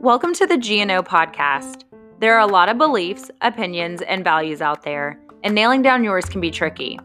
Welcome 0.00 0.32
to 0.32 0.46
the 0.46 0.56
GNO 0.56 1.02
podcast. 1.02 1.84
There 2.20 2.34
are 2.34 2.40
a 2.40 2.46
lot 2.46 2.70
of 2.70 2.78
beliefs, 2.78 3.30
opinions, 3.42 4.00
and 4.00 4.24
values 4.24 4.62
out 4.62 4.82
there, 4.82 5.20
and 5.44 5.54
nailing 5.54 5.82
down 5.82 6.02
yours 6.02 6.24
can 6.24 6.40
be 6.40 6.50
tricky. 6.50 6.98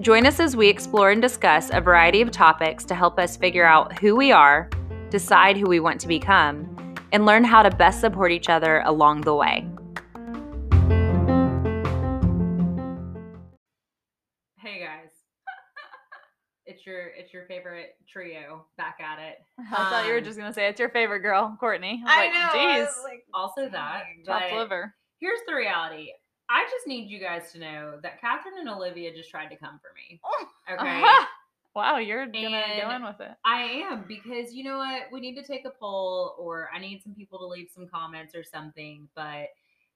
Join 0.00 0.24
us 0.24 0.40
as 0.40 0.56
we 0.56 0.68
explore 0.68 1.10
and 1.10 1.20
discuss 1.20 1.68
a 1.70 1.82
variety 1.82 2.22
of 2.22 2.30
topics 2.30 2.86
to 2.86 2.94
help 2.94 3.18
us 3.18 3.36
figure 3.36 3.66
out 3.66 3.98
who 3.98 4.16
we 4.16 4.32
are, 4.32 4.70
decide 5.10 5.58
who 5.58 5.68
we 5.68 5.80
want 5.80 6.00
to 6.00 6.08
become, 6.08 6.96
and 7.12 7.26
learn 7.26 7.44
how 7.44 7.62
to 7.62 7.70
best 7.70 8.00
support 8.00 8.32
each 8.32 8.48
other 8.48 8.80
along 8.86 9.20
the 9.20 9.34
way. 9.34 9.68
Trio 18.10 18.64
back 18.76 18.98
at 19.00 19.18
it. 19.18 19.38
I 19.72 19.90
thought 19.90 20.06
you 20.06 20.12
were 20.12 20.18
Um, 20.18 20.24
just 20.24 20.38
gonna 20.38 20.52
say 20.52 20.68
it's 20.68 20.80
your 20.80 20.88
favorite 20.90 21.20
girl, 21.20 21.56
Courtney. 21.60 22.02
I, 22.06 22.24
I 22.24 22.26
was 22.26 22.34
know. 22.34 22.58
like, 22.60 22.68
I 22.68 22.80
was 22.80 23.00
like, 23.04 23.24
Also 23.34 23.68
that, 23.68 24.04
chopped 24.26 24.44
but 24.50 24.52
liver. 24.58 24.94
here's 25.20 25.40
the 25.46 25.54
reality. 25.54 26.10
I 26.50 26.64
just 26.70 26.86
need 26.86 27.10
you 27.10 27.18
guys 27.20 27.52
to 27.52 27.58
know 27.58 27.98
that 28.02 28.20
Catherine 28.20 28.54
and 28.58 28.68
Olivia 28.70 29.12
just 29.14 29.30
tried 29.30 29.48
to 29.48 29.56
come 29.56 29.78
for 29.82 29.90
me. 29.94 30.20
Okay. 30.70 31.02
wow, 31.74 31.96
you're 31.98 32.26
gonna 32.26 32.62
go 32.80 32.90
in 32.90 33.02
with 33.04 33.20
it. 33.20 33.30
I 33.44 33.62
am 33.62 34.04
because 34.06 34.52
you 34.52 34.64
know 34.64 34.76
what? 34.78 35.04
We 35.12 35.20
need 35.20 35.34
to 35.36 35.42
take 35.42 35.64
a 35.64 35.70
poll 35.70 36.34
or 36.38 36.68
I 36.74 36.78
need 36.78 37.02
some 37.02 37.14
people 37.14 37.38
to 37.38 37.46
leave 37.46 37.68
some 37.74 37.86
comments 37.88 38.34
or 38.34 38.42
something. 38.44 39.08
But 39.16 39.46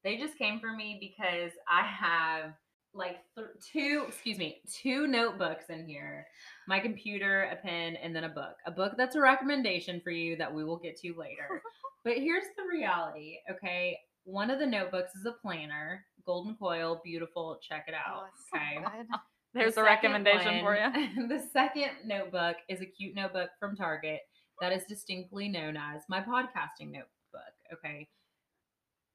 they 0.03 0.17
just 0.17 0.35
came 0.37 0.59
for 0.59 0.71
me 0.73 0.97
because 0.99 1.51
I 1.69 1.83
have 1.85 2.53
like 2.93 3.17
th- 3.35 3.47
two, 3.71 4.05
excuse 4.07 4.37
me, 4.37 4.61
two 4.71 5.07
notebooks 5.07 5.65
in 5.69 5.87
here 5.87 6.27
my 6.67 6.79
computer, 6.79 7.49
a 7.51 7.55
pen, 7.55 7.95
and 7.97 8.15
then 8.15 8.23
a 8.23 8.29
book. 8.29 8.55
A 8.65 8.71
book 8.71 8.93
that's 8.97 9.15
a 9.15 9.21
recommendation 9.21 9.99
for 10.01 10.11
you 10.11 10.35
that 10.37 10.53
we 10.53 10.63
will 10.63 10.77
get 10.77 10.97
to 11.01 11.13
later. 11.17 11.61
but 12.03 12.17
here's 12.17 12.45
the 12.57 12.63
reality, 12.71 13.37
okay? 13.51 13.99
One 14.23 14.49
of 14.49 14.59
the 14.59 14.65
notebooks 14.65 15.15
is 15.15 15.25
a 15.25 15.33
planner, 15.33 16.05
golden 16.25 16.55
coil, 16.55 17.01
beautiful. 17.03 17.59
Check 17.61 17.85
it 17.87 17.93
out. 17.93 18.23
Oh, 18.23 18.27
so 18.51 18.57
okay. 18.57 18.97
good. 18.97 19.07
The 19.53 19.59
There's 19.59 19.73
a 19.73 19.75
second 19.75 19.85
recommendation 19.85 20.63
for 20.63 20.75
you. 20.75 21.27
the 21.27 21.43
second 21.51 21.91
notebook 22.05 22.57
is 22.69 22.81
a 22.81 22.85
cute 22.85 23.15
notebook 23.15 23.49
from 23.59 23.75
Target 23.75 24.21
that 24.61 24.71
is 24.71 24.83
distinctly 24.85 25.49
known 25.49 25.75
as 25.77 26.03
my 26.09 26.21
podcasting 26.21 26.91
notebook. 26.91 27.53
Okay. 27.73 28.07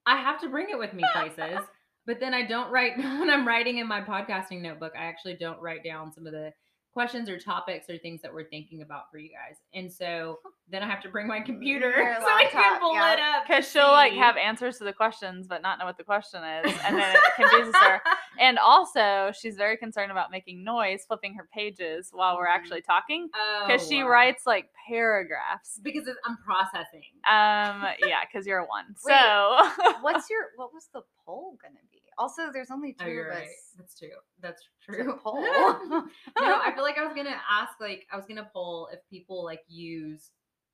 I 0.06 0.16
have 0.16 0.40
to 0.42 0.48
bring 0.48 0.68
it 0.70 0.78
with 0.78 0.92
me 0.94 1.04
places, 1.14 1.60
but 2.08 2.18
then 2.18 2.32
I 2.34 2.42
don't 2.42 2.70
write 2.72 2.96
when 2.98 3.30
I'm 3.30 3.46
writing 3.46 3.78
in 3.78 3.86
my 3.86 4.00
podcasting 4.00 4.62
notebook, 4.62 4.94
I 4.98 5.04
actually 5.04 5.34
don't 5.34 5.60
write 5.60 5.84
down 5.84 6.10
some 6.12 6.26
of 6.26 6.32
the 6.32 6.52
questions 6.94 7.28
or 7.28 7.38
topics 7.38 7.88
or 7.88 7.96
things 7.98 8.20
that 8.22 8.32
we're 8.34 8.48
thinking 8.48 8.82
about 8.82 9.02
for 9.12 9.18
you 9.18 9.28
guys. 9.28 9.58
And 9.72 9.92
so 9.92 10.40
then 10.68 10.82
I 10.82 10.86
have 10.88 11.00
to 11.02 11.08
bring 11.08 11.28
my 11.28 11.38
computer 11.38 11.92
so 12.20 12.26
I 12.26 12.46
can 12.50 12.60
laptop, 12.60 12.80
pull 12.80 12.94
yeah. 12.94 13.12
it 13.12 13.20
up. 13.20 13.44
Because 13.46 13.70
she'll 13.70 13.92
like 13.92 14.14
have 14.14 14.36
answers 14.36 14.78
to 14.78 14.84
the 14.84 14.92
questions, 14.92 15.46
but 15.46 15.62
not 15.62 15.78
know 15.78 15.84
what 15.84 15.96
the 15.96 16.02
question 16.02 16.42
is, 16.42 16.72
and 16.84 16.96
then 16.98 17.14
it 17.14 17.20
confuses 17.36 17.74
her. 17.76 18.00
And 18.40 18.56
also, 18.56 19.32
she's 19.36 19.56
very 19.56 19.76
concerned 19.76 20.12
about 20.12 20.30
making 20.30 20.62
noise, 20.62 21.04
flipping 21.08 21.34
her 21.34 21.48
pages 21.52 22.10
while 22.12 22.36
we're 22.36 22.46
Mhm. 22.46 22.54
actually 22.54 22.82
talking, 22.82 23.28
because 23.66 23.88
she 23.88 24.02
Oh, 24.02 24.06
writes 24.06 24.46
like 24.46 24.70
paragraphs. 24.88 25.80
because 25.82 26.08
I'm 26.24 26.36
processing. 26.44 27.02
Um, 27.26 27.84
yeah, 27.98 28.20
because 28.24 28.46
you're 28.46 28.60
a 28.60 28.64
one. 28.64 28.94
Wait, 29.04 29.12
So 29.12 29.70
What's 30.02 30.30
your 30.30 30.42
what 30.54 30.72
was 30.72 30.88
the 30.94 31.02
poll 31.26 31.58
gonna 31.60 31.80
be? 31.87 31.87
Also, 32.18 32.50
there's 32.52 32.70
only 32.70 32.92
two 32.94 33.04
Oh, 33.06 33.20
of 33.22 33.26
right. 33.28 33.44
us. 33.44 33.72
That's 33.76 33.98
true. 33.98 34.08
That's 34.40 34.62
true. 34.84 35.18
poll. 35.22 35.40
no, 35.40 36.04
I 36.38 36.72
feel 36.74 36.82
like 36.88 36.98
I 36.98 37.04
was 37.04 37.14
gonna 37.14 37.40
ask, 37.50 37.74
like, 37.80 38.06
I 38.12 38.16
was 38.16 38.26
gonna 38.26 38.50
poll 38.52 38.88
if 38.92 39.00
people 39.08 39.44
like 39.44 39.60
use, 39.68 40.30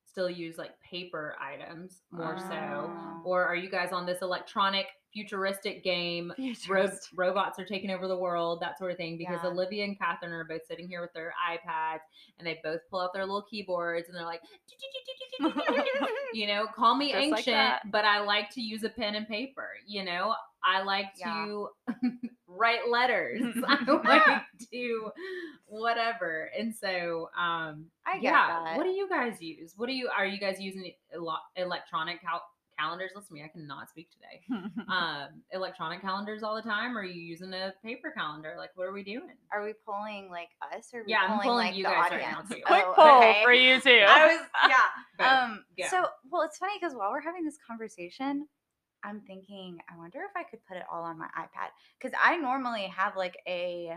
still 0.06 0.30
use 0.30 0.56
like 0.58 0.70
paper 0.80 1.36
items 1.40 2.02
more 2.10 2.38
so, 2.38 2.90
Oh. 2.90 3.22
or 3.24 3.44
are 3.44 3.56
you 3.56 3.68
guys 3.70 3.92
on 3.92 4.06
this 4.06 4.22
electronic 4.22 4.86
futuristic 5.14 5.82
game? 5.82 6.32
Ro- 6.68 6.90
robots 7.14 7.58
are 7.58 7.64
taking 7.64 7.90
over 7.90 8.06
the 8.08 8.16
world, 8.18 8.60
that 8.60 8.78
sort 8.78 8.90
of 8.90 8.96
thing. 8.98 9.16
Because 9.16 9.40
Yeah. 9.42 9.50
Olivia 9.50 9.84
and 9.84 9.98
Catherine 9.98 10.32
are 10.32 10.44
both 10.44 10.66
sitting 10.66 10.88
here 10.88 11.00
with 11.00 11.12
their 11.14 11.32
iPads, 11.50 12.00
and 12.38 12.46
they 12.46 12.60
both 12.62 12.80
pull 12.90 13.00
out 13.00 13.12
their 13.14 13.24
little 13.24 13.46
keyboards, 13.48 14.08
and 14.08 14.16
they're 14.18 14.24
like, 14.26 14.42
you 16.32 16.46
know, 16.46 16.66
call 16.74 16.94
me 16.96 17.12
Just 17.12 17.24
ancient, 17.48 17.74
but 17.90 18.04
I 18.04 18.20
like 18.20 18.50
to 18.50 18.60
use 18.60 18.84
a 18.84 18.88
pen 18.90 19.14
and 19.14 19.26
paper. 19.26 19.70
You 19.86 20.04
know, 20.04 20.34
I 20.62 20.82
like 20.82 21.06
Yeah. 21.18 21.32
to 21.46 21.68
write 22.46 22.88
letters. 22.88 23.42
I 23.66 23.84
like 23.84 24.42
to 24.72 25.10
whatever. 25.66 26.50
And 26.58 26.74
so, 26.74 27.30
um, 27.38 27.86
I 28.06 28.18
yeah. 28.20 28.32
that. 28.64 28.76
What 28.76 28.84
do 28.84 28.90
you 28.90 29.08
guys 29.08 29.40
use? 29.40 29.74
What 29.76 29.86
do 29.86 29.92
you 29.94 30.08
are 30.16 30.26
you 30.26 30.38
guys 30.38 30.60
using 30.60 30.92
electronic 31.56 32.20
cal- 32.22 32.42
calendars? 32.78 33.10
Listen 33.14 33.28
to 33.28 33.34
me, 33.34 33.44
I 33.44 33.48
cannot 33.48 33.88
speak 33.90 34.08
today. 34.10 34.42
Um, 34.94 35.42
electronic 35.52 36.00
calendars 36.02 36.42
all 36.42 36.54
the 36.54 36.62
time. 36.62 36.96
Or 36.96 37.00
are 37.00 37.04
you 37.04 37.20
using 37.20 37.52
a 37.52 37.72
paper 37.84 38.12
calendar? 38.16 38.54
Like, 38.56 38.70
what 38.74 38.86
are 38.86 38.92
we 38.92 39.02
doing? 39.02 39.30
Are 39.52 39.64
we 39.64 39.72
polling 39.86 40.28
like 40.30 40.48
us 40.72 40.90
or 40.92 41.00
are 41.00 41.04
we 41.04 41.10
Yeah, 41.10 41.22
I'm 41.22 41.30
polling 41.30 41.42
polling 41.48 41.66
like 41.68 41.76
you 41.76 41.84
the 41.84 41.90
guys 41.90 42.10
right 42.10 42.22
audience? 42.22 42.50
now, 42.50 42.56
too. 42.56 42.62
Quick 42.66 42.84
Oh, 42.86 42.94
poll 42.94 43.18
okay. 43.18 43.40
for 43.42 43.52
you 43.52 43.80
too. 43.80 44.04
I 44.06 44.26
was 44.26 44.40
yeah. 44.68 44.74
Go. 45.18 45.24
Um 45.24 45.64
Go. 45.78 45.84
so 45.88 46.06
well 46.30 46.42
it's 46.42 46.58
funny 46.58 46.74
because 46.80 46.94
while 46.94 47.10
we're 47.10 47.20
having 47.22 47.44
this 47.44 47.58
conversation, 47.66 48.46
I'm 49.02 49.20
thinking, 49.26 49.78
I 49.92 49.98
wonder 49.98 50.20
if 50.20 50.36
I 50.36 50.44
could 50.48 50.60
put 50.66 50.76
it 50.76 50.84
all 50.90 51.02
on 51.02 51.18
my 51.18 51.28
iPad. 51.38 51.68
Because 52.00 52.16
I 52.22 52.36
normally 52.36 52.86
have 52.96 53.16
like 53.16 53.36
a 53.48 53.96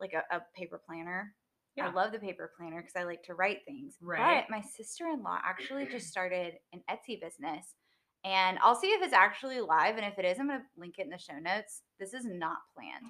like 0.00 0.12
a, 0.14 0.36
a 0.36 0.40
paper 0.56 0.80
planner. 0.86 1.34
Yeah. 1.76 1.88
I 1.88 1.92
love 1.92 2.12
the 2.12 2.18
paper 2.18 2.50
planner 2.58 2.80
because 2.82 2.96
I 2.96 3.04
like 3.04 3.22
to 3.24 3.34
write 3.34 3.58
things. 3.66 3.96
Right. 4.00 4.44
But 4.48 4.50
my 4.54 4.62
sister-in-law 4.62 5.38
actually 5.44 5.86
just 5.86 6.08
started 6.10 6.54
an 6.72 6.82
Etsy 6.90 7.20
business. 7.20 7.74
And 8.22 8.58
I'll 8.62 8.74
see 8.74 8.88
if 8.88 9.02
it's 9.02 9.14
actually 9.14 9.60
live. 9.60 9.96
And 9.96 10.04
if 10.04 10.18
it 10.18 10.24
is, 10.26 10.38
I'm 10.38 10.48
gonna 10.48 10.62
link 10.76 10.96
it 10.98 11.04
in 11.04 11.10
the 11.10 11.18
show 11.18 11.38
notes. 11.38 11.82
This 11.98 12.12
is 12.12 12.24
not 12.26 12.58
planned. 12.74 13.06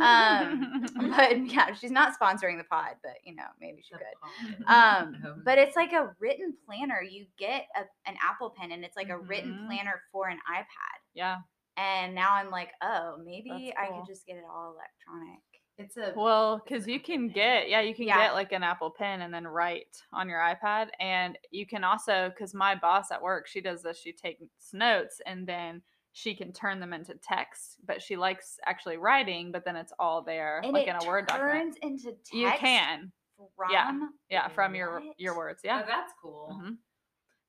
Um, 0.00 0.86
but 1.16 1.46
yeah, 1.52 1.74
she's 1.74 1.90
not 1.90 2.12
sponsoring 2.20 2.58
the 2.58 2.64
pod, 2.70 2.94
but 3.02 3.14
you 3.24 3.34
know, 3.34 3.46
maybe 3.60 3.82
she 3.82 3.94
could. 3.94 4.66
Um, 4.68 5.16
but 5.44 5.58
it's 5.58 5.74
like 5.74 5.92
a 5.92 6.14
written 6.20 6.54
planner. 6.64 7.02
You 7.02 7.26
get 7.38 7.66
a, 7.76 7.80
an 8.08 8.16
Apple 8.22 8.50
Pen, 8.56 8.70
and 8.72 8.84
it's 8.84 8.96
like 8.96 9.08
a 9.08 9.18
written 9.18 9.52
Mhm. 9.52 9.66
planner 9.66 10.02
for 10.12 10.28
an 10.28 10.38
iPad. 10.48 10.98
yeah. 11.14 11.38
And 11.78 12.14
now 12.14 12.34
I'm 12.34 12.50
like, 12.50 12.68
oh, 12.82 13.16
maybe 13.24 13.72
That's 13.76 13.90
I 13.90 13.96
could 13.96 14.06
just 14.06 14.26
get 14.26 14.36
it 14.36 14.44
all 14.48 14.74
electronic. 14.76 15.40
It's 15.78 15.96
a 15.96 16.12
Well, 16.14 16.58
because 16.58 16.86
you 16.86 17.00
can 17.00 17.28
thing. 17.28 17.34
get, 17.34 17.68
yeah, 17.70 17.80
you 17.80 17.94
can 17.94 18.04
Yeah. 18.06 18.12
get 18.12 18.34
like 18.34 18.52
an 18.52 18.62
Apple 18.62 18.90
Pen 18.90 19.22
and 19.22 19.32
then 19.32 19.46
write 19.46 19.96
on 20.12 20.28
your 20.28 20.40
iPad. 20.40 20.90
And 21.00 21.38
you 21.50 21.66
can 21.66 21.84
also, 21.84 22.28
because 22.30 22.54
my 22.54 22.74
boss 22.74 23.10
at 23.10 23.22
work, 23.22 23.46
she 23.48 23.60
does 23.62 23.82
this, 23.82 23.98
she 23.98 24.12
takes 24.12 24.44
notes 24.74 25.20
and 25.26 25.46
then 25.46 25.82
she 26.12 26.34
can 26.34 26.52
turn 26.52 26.80
them 26.80 26.92
into 26.92 27.14
text, 27.14 27.78
but 27.86 28.02
she 28.02 28.16
likes 28.16 28.58
actually 28.66 28.98
writing, 28.98 29.50
but 29.50 29.64
then 29.64 29.76
it's 29.76 29.94
all 29.98 30.22
there, 30.22 30.62
And 30.62 30.74
like 30.74 30.86
it 30.86 30.90
in 30.90 30.96
a 30.96 31.02
Word 31.02 31.26
document. 31.26 31.64
turns 31.64 31.76
into 31.82 32.12
text. 32.12 32.32
You 32.34 32.52
can, 32.52 33.12
From 33.56 33.72
Yeah. 33.72 34.08
yeah, 34.28 34.48
from 34.48 34.74
your 34.74 35.04
what? 35.06 35.16
your 35.16 35.34
words, 35.36 35.62
Oh, 35.64 35.68
yeah. 35.68 35.82
that's 35.86 36.12
cool. 36.20 36.52
Mhm. 36.52 36.78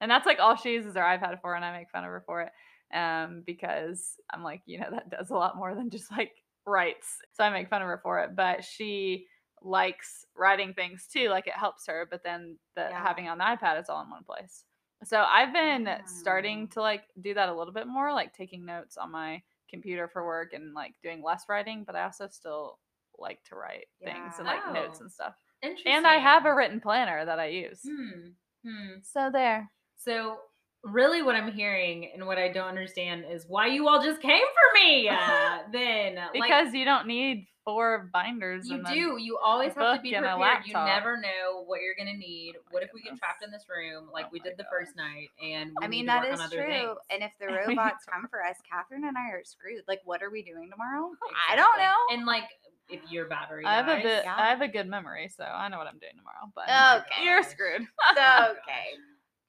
And 0.01 0.11
that's 0.11 0.25
like 0.25 0.39
all 0.39 0.55
she 0.55 0.73
uses 0.73 0.95
her 0.95 1.01
iPad 1.03 1.41
for, 1.41 1.55
and 1.55 1.65
I 1.65 1.77
make 1.77 1.89
fun 1.91 2.03
of 2.05 2.09
her 2.11 2.21
for 2.21 2.41
it, 2.41 2.53
um, 2.93 3.41
because 3.43 4.19
I'm 4.31 4.43
like, 4.43 4.63
you 4.65 4.79
know, 4.79 4.91
that 4.91 5.09
does 5.09 5.29
a 5.31 5.35
lot 5.35 5.57
more 5.57 5.75
than 5.75 5.89
just 5.89 6.11
like 6.11 6.42
writes. 6.65 7.17
So 7.33 7.43
I 7.43 7.49
make 7.49 7.69
fun 7.69 7.81
of 7.81 7.87
her 7.87 7.99
for 8.01 8.19
it, 8.19 8.35
but 8.35 8.63
she 8.63 9.27
likes 9.61 10.25
writing 10.35 10.73
things 10.73 11.07
too. 11.11 11.29
Like 11.29 11.47
it 11.47 11.53
helps 11.53 11.87
her, 11.87 12.07
but 12.09 12.23
then 12.23 12.57
the 12.75 12.87
Yeah. 12.89 13.01
having 13.01 13.29
on 13.29 13.37
the 13.37 13.43
iPad, 13.45 13.79
it's 13.79 13.89
all 13.89 14.01
in 14.03 14.09
one 14.09 14.23
place. 14.23 14.65
So 15.05 15.21
I've 15.23 15.53
been 15.53 15.89
starting 16.05 16.67
Mm. 16.67 16.71
to 16.73 16.81
like 16.81 17.03
do 17.21 17.33
that 17.33 17.49
a 17.49 17.53
little 17.53 17.73
bit 17.73 17.87
more, 17.87 18.13
like 18.13 18.33
taking 18.33 18.65
notes 18.65 18.97
on 18.97 19.11
my 19.11 19.41
computer 19.69 20.07
for 20.07 20.25
work 20.25 20.53
and 20.53 20.73
like 20.73 20.93
doing 21.01 21.21
less 21.23 21.45
writing, 21.49 21.83
but 21.83 21.95
I 21.95 22.03
also 22.03 22.27
still 22.27 22.79
like 23.17 23.43
to 23.45 23.55
write 23.55 23.87
things 24.03 24.37
and 24.37 24.47
like 24.47 24.65
notes 24.73 24.99
Oh. 24.99 25.03
and 25.03 25.11
stuff. 25.11 25.35
Interesting. 25.61 25.93
And 25.93 26.07
I 26.07 26.15
have 26.15 26.45
a 26.45 26.53
written 26.53 26.79
planner 26.81 27.25
that 27.25 27.39
I 27.39 27.47
use. 27.47 27.81
Hmm. 27.83 28.29
Hmm. 28.65 28.99
So 29.01 29.29
there. 29.31 29.71
So 29.97 30.39
really, 30.83 31.21
what 31.21 31.35
I'm 31.35 31.51
hearing 31.51 32.09
and 32.13 32.25
what 32.27 32.37
I 32.37 32.49
don't 32.49 32.67
understand 32.67 33.25
is 33.29 33.45
why 33.47 33.67
you 33.67 33.87
all 33.87 34.01
just 34.03 34.21
came 34.21 34.41
for 34.41 34.79
me. 34.79 35.09
Uh, 35.23 35.59
then, 35.71 36.15
like, 36.15 36.33
Because 36.33 36.73
you 36.73 36.83
don't 36.85 37.07
need 37.07 37.47
four 37.63 38.09
binders. 38.11 38.67
you 38.67 38.83
do. 38.83 39.17
You 39.17 39.37
always 39.43 39.73
have 39.75 39.97
to 39.97 40.01
be 40.01 40.11
prepared. 40.13 40.65
You 40.65 40.73
never 40.73 41.17
know 41.17 41.63
what 41.65 41.79
you're 41.81 41.95
gonna 41.97 42.17
need. 42.17 42.55
Oh 42.57 42.61
What 42.71 42.83
if 42.83 42.89
we 42.93 43.01
get 43.01 43.17
trapped 43.17 43.43
in 43.43 43.51
this 43.51 43.65
room 43.69 44.09
like 44.13 44.25
Oh 44.25 44.29
we 44.33 44.39
did 44.39 44.53
the 44.57 44.63
God. 44.63 44.69
first 44.71 44.95
night? 44.97 45.29
And 45.41 45.71
I 45.81 45.87
mean, 45.87 46.05
that 46.07 46.25
is 46.25 46.39
true. 46.51 46.65
things? 46.65 46.97
And 47.09 47.23
if 47.23 47.31
the 47.39 47.47
robots 47.67 48.03
come 48.05 48.27
for 48.29 48.43
us, 48.43 48.57
Catherine 48.69 49.05
and 49.05 49.17
I 49.17 49.29
are 49.31 49.43
screwed. 49.45 49.83
Like, 49.87 50.01
what 50.03 50.21
are 50.21 50.29
we 50.29 50.41
doing 50.43 50.69
tomorrow? 50.69 51.11
I 51.49 51.55
don't 51.55 51.77
know. 51.77 51.93
And 52.17 52.25
like, 52.25 52.43
if 52.89 52.99
your 53.09 53.25
battery, 53.27 53.65
I 53.65 53.75
have 53.75 53.87
a 53.87 54.01
bit. 54.01 54.23
Yeah. 54.25 54.35
I 54.37 54.49
have 54.49 54.61
a 54.61 54.67
good 54.67 54.87
memory, 54.87 55.29
so 55.35 55.43
I 55.45 55.69
know 55.69 55.77
what 55.77 55.87
I'm 55.87 55.99
doing 55.99 56.13
tomorrow. 56.17 56.51
But 56.53 56.65
Okay. 57.07 57.23
you're 57.23 57.43
screwed. 57.43 57.87
gosh. 58.15 58.49
okay. 58.51 58.85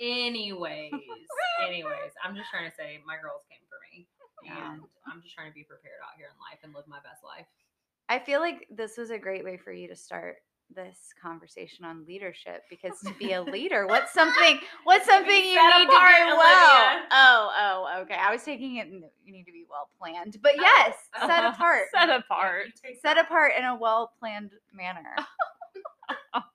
Anyways, 0.00 0.92
anyways, 1.66 2.12
I'm 2.22 2.34
just 2.36 2.50
trying 2.50 2.68
to 2.68 2.74
say 2.76 3.00
my 3.06 3.16
girls 3.16 3.42
came 3.48 3.60
for 3.68 3.78
me, 3.92 4.06
and 4.48 4.82
I'm 5.06 5.22
just 5.22 5.34
trying 5.34 5.50
to 5.50 5.54
be 5.54 5.62
prepared 5.62 6.00
out 6.02 6.16
here 6.16 6.26
in 6.26 6.38
life 6.40 6.58
and 6.64 6.74
live 6.74 6.86
my 6.88 6.98
best 6.98 7.22
life. 7.24 7.46
I 8.08 8.18
feel 8.18 8.40
like 8.40 8.66
this 8.70 8.98
was 8.98 9.10
a 9.10 9.18
great 9.18 9.44
way 9.44 9.56
for 9.56 9.72
you 9.72 9.88
to 9.88 9.96
start 9.96 10.36
this 10.74 11.12
conversation 11.22 11.84
on 11.84 12.04
leadership 12.06 12.62
because 12.68 12.98
to 13.06 13.12
be 13.18 13.32
a 13.32 13.42
leader, 13.56 13.86
what's 13.86 14.12
something 14.12 14.58
what's 14.84 15.06
something 15.06 15.30
you 15.30 15.42
need 15.42 15.84
to 15.84 15.86
do 15.86 15.88
well? 15.90 16.30
Olivia. 16.32 17.06
Oh, 17.12 17.52
oh, 17.94 18.00
okay. 18.02 18.14
I 18.14 18.32
was 18.32 18.42
taking 18.42 18.76
it. 18.76 18.88
You 18.88 19.32
need 19.32 19.44
to 19.44 19.52
be 19.52 19.64
well 19.70 19.88
planned, 19.98 20.38
but 20.42 20.56
yes, 20.56 20.94
set 21.20 21.44
apart, 21.54 21.84
Set 21.92 22.10
apart. 22.10 22.66
set 23.00 23.18
apart 23.18 23.52
in 23.56 23.64
a 23.64 23.74
well 23.76 24.12
planned 24.18 24.50
manner. 24.72 25.14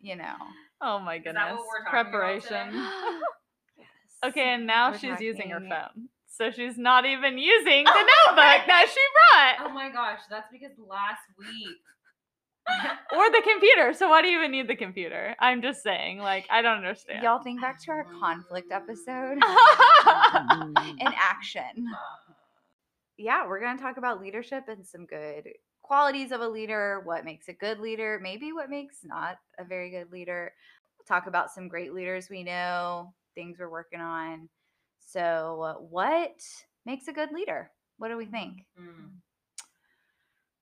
you 0.02 0.16
know. 0.16 0.36
Oh 0.82 1.00
my 1.00 1.18
that 1.18 1.24
goodness. 1.24 1.52
what 1.58 1.66
we're 1.68 1.86
talking 1.86 2.12
about 2.12 2.12
Preparation. 2.12 2.92
Yes. 3.78 3.88
Okay, 4.32 4.54
and 4.54 4.68
now 4.68 4.92
We're 4.92 4.98
she's 4.98 5.20
using 5.22 5.50
her 5.52 5.60
phone. 5.62 6.10
So 6.28 6.52
she's 6.52 6.78
not 6.78 7.06
even 7.06 7.38
using 7.38 7.84
the 7.86 7.92
notebook 8.28 8.66
that 8.68 8.86
she 8.94 9.02
brought. 9.58 9.70
Oh 9.70 9.74
my 9.74 9.90
gosh, 9.90 10.20
that's 10.30 10.48
because 10.52 10.72
last 10.78 11.22
week. 11.38 11.78
Or 13.16 13.32
the 13.32 13.42
computer. 13.42 13.94
So 13.96 14.10
why 14.10 14.22
do 14.22 14.28
you 14.28 14.38
even 14.38 14.52
need 14.52 14.68
the 14.68 14.76
computer? 14.76 15.36
I'm 15.40 15.60
just 15.64 15.82
saying, 15.82 16.20
like, 16.20 16.46
I 16.52 16.62
don't 16.62 16.78
understand. 16.78 17.24
Y'all 17.24 17.42
think 17.42 17.60
back 17.62 17.82
to 17.86 17.92
our 17.92 18.06
conflict 18.20 18.72
episode 18.72 19.40
in 21.00 21.08
action. 21.18 21.88
Yeah, 23.18 23.48
we're 23.48 23.60
going 23.60 23.76
to 23.76 23.82
talk 23.82 23.98
about 23.98 24.22
leadership 24.22 24.66
and 24.68 24.86
some 24.86 25.08
good 25.08 25.50
qualities 25.90 26.32
of 26.32 26.40
a 26.40 26.48
leader, 26.48 27.02
what 27.04 27.26
makes 27.26 27.48
a 27.48 27.54
good 27.54 27.80
leader, 27.80 28.20
maybe 28.22 28.54
what 28.54 28.70
makes 28.70 28.98
not 29.04 29.38
a 29.58 29.64
very 29.64 29.90
good 29.90 30.12
leader. 30.12 30.54
We'll 31.00 31.06
talk 31.18 31.26
about 31.26 31.50
some 31.50 31.68
great 31.68 31.96
leaders 31.96 32.30
we 32.30 32.44
know, 32.44 33.12
things 33.34 33.58
we're 33.60 33.72
working 33.72 34.00
on. 34.00 34.50
So, 35.00 35.88
what 35.90 36.40
makes 36.86 37.08
a 37.08 37.12
good 37.12 37.32
leader? 37.32 37.72
What 37.98 38.10
do 38.10 38.18
we 38.18 38.28
think? 38.28 38.68
Mm. 38.80 39.14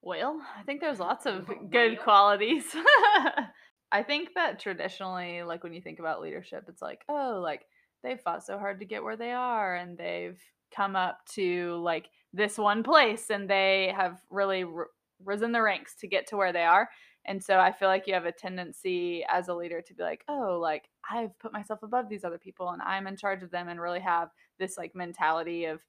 Well, 0.01 0.41
I 0.57 0.63
think 0.63 0.79
there's 0.79 1.01
lots 1.01 1.25
of 1.25 1.45
good 1.69 1.99
qualities. 1.99 2.63
I 3.91 4.03
think 4.03 4.29
that 4.35 4.61
traditionally, 4.61 5.43
like 5.43 5.61
when 5.61 5.73
you 5.73 5.81
think 5.81 5.99
about 5.99 6.21
leadership, 6.21 6.63
it's 6.69 6.81
like, 6.81 7.01
oh, 7.09 7.41
like 7.43 7.63
they've 8.01 8.21
fought 8.21 8.45
so 8.45 8.57
hard 8.57 8.79
to 8.79 8.85
get 8.85 9.03
where 9.03 9.17
they 9.17 9.33
are 9.33 9.75
and 9.75 9.97
they've 9.97 10.39
come 10.73 10.95
up 10.95 11.19
to 11.33 11.75
like 11.83 12.05
this 12.31 12.57
one 12.57 12.81
place 12.81 13.29
and 13.29 13.49
they 13.49 13.93
have 13.93 14.21
really 14.29 14.63
r- 14.63 14.87
risen 15.23 15.51
the 15.51 15.61
ranks 15.61 15.95
to 15.97 16.07
get 16.07 16.27
to 16.27 16.37
where 16.37 16.53
they 16.53 16.63
are. 16.63 16.89
And 17.25 17.43
so 17.43 17.59
I 17.59 17.71
feel 17.73 17.89
like 17.89 18.07
you 18.07 18.13
have 18.13 18.25
a 18.25 18.31
tendency 18.31 19.25
as 19.29 19.49
a 19.49 19.53
leader 19.53 19.81
to 19.81 19.93
be 19.93 20.01
like, 20.03 20.23
oh, 20.29 20.57
like 20.61 20.89
I've 21.09 21.37
put 21.39 21.51
myself 21.51 21.83
above 21.83 22.07
these 22.07 22.23
other 22.23 22.37
people 22.37 22.69
and 22.69 22.81
I'm 22.81 23.07
in 23.07 23.17
charge 23.17 23.43
of 23.43 23.51
them 23.51 23.67
and 23.67 23.81
really 23.81 23.99
have 23.99 24.29
this 24.59 24.77
like 24.77 24.95
mentality 24.95 25.65
of 25.65 25.81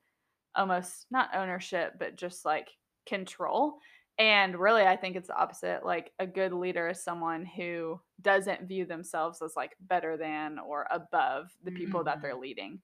almost 0.56 1.06
not 1.10 1.34
ownership, 1.34 1.94
but 1.98 2.16
just 2.16 2.44
like 2.44 2.70
control. 3.06 3.78
And 4.18 4.58
really, 4.58 4.82
I 4.82 4.96
think 4.96 5.14
it's 5.14 5.28
the 5.28 5.36
opposite. 5.36 5.84
Like 5.84 6.12
a 6.18 6.26
good 6.26 6.52
leader 6.52 6.88
is 6.88 7.04
someone 7.04 7.44
who 7.44 8.00
doesn't 8.20 8.66
view 8.66 8.84
themselves 8.84 9.40
as 9.40 9.54
like 9.54 9.76
better 9.80 10.16
than 10.16 10.58
or 10.58 10.88
above 10.90 11.56
the 11.62 11.70
people 11.70 12.02
that 12.04 12.20
they're 12.20 12.34
leading. 12.34 12.80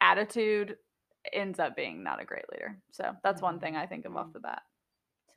Attitude 0.00 0.76
ends 1.32 1.58
up 1.58 1.74
being 1.74 2.04
not 2.04 2.22
a 2.22 2.24
great 2.24 2.44
leader. 2.52 2.80
So 2.92 3.12
that's 3.24 3.42
one 3.42 3.58
thing 3.58 3.74
I 3.74 3.86
think 3.86 4.04
of 4.04 4.16
off 4.16 4.28
Mhm. 4.28 4.34
the 4.34 4.40
bat. 4.40 4.62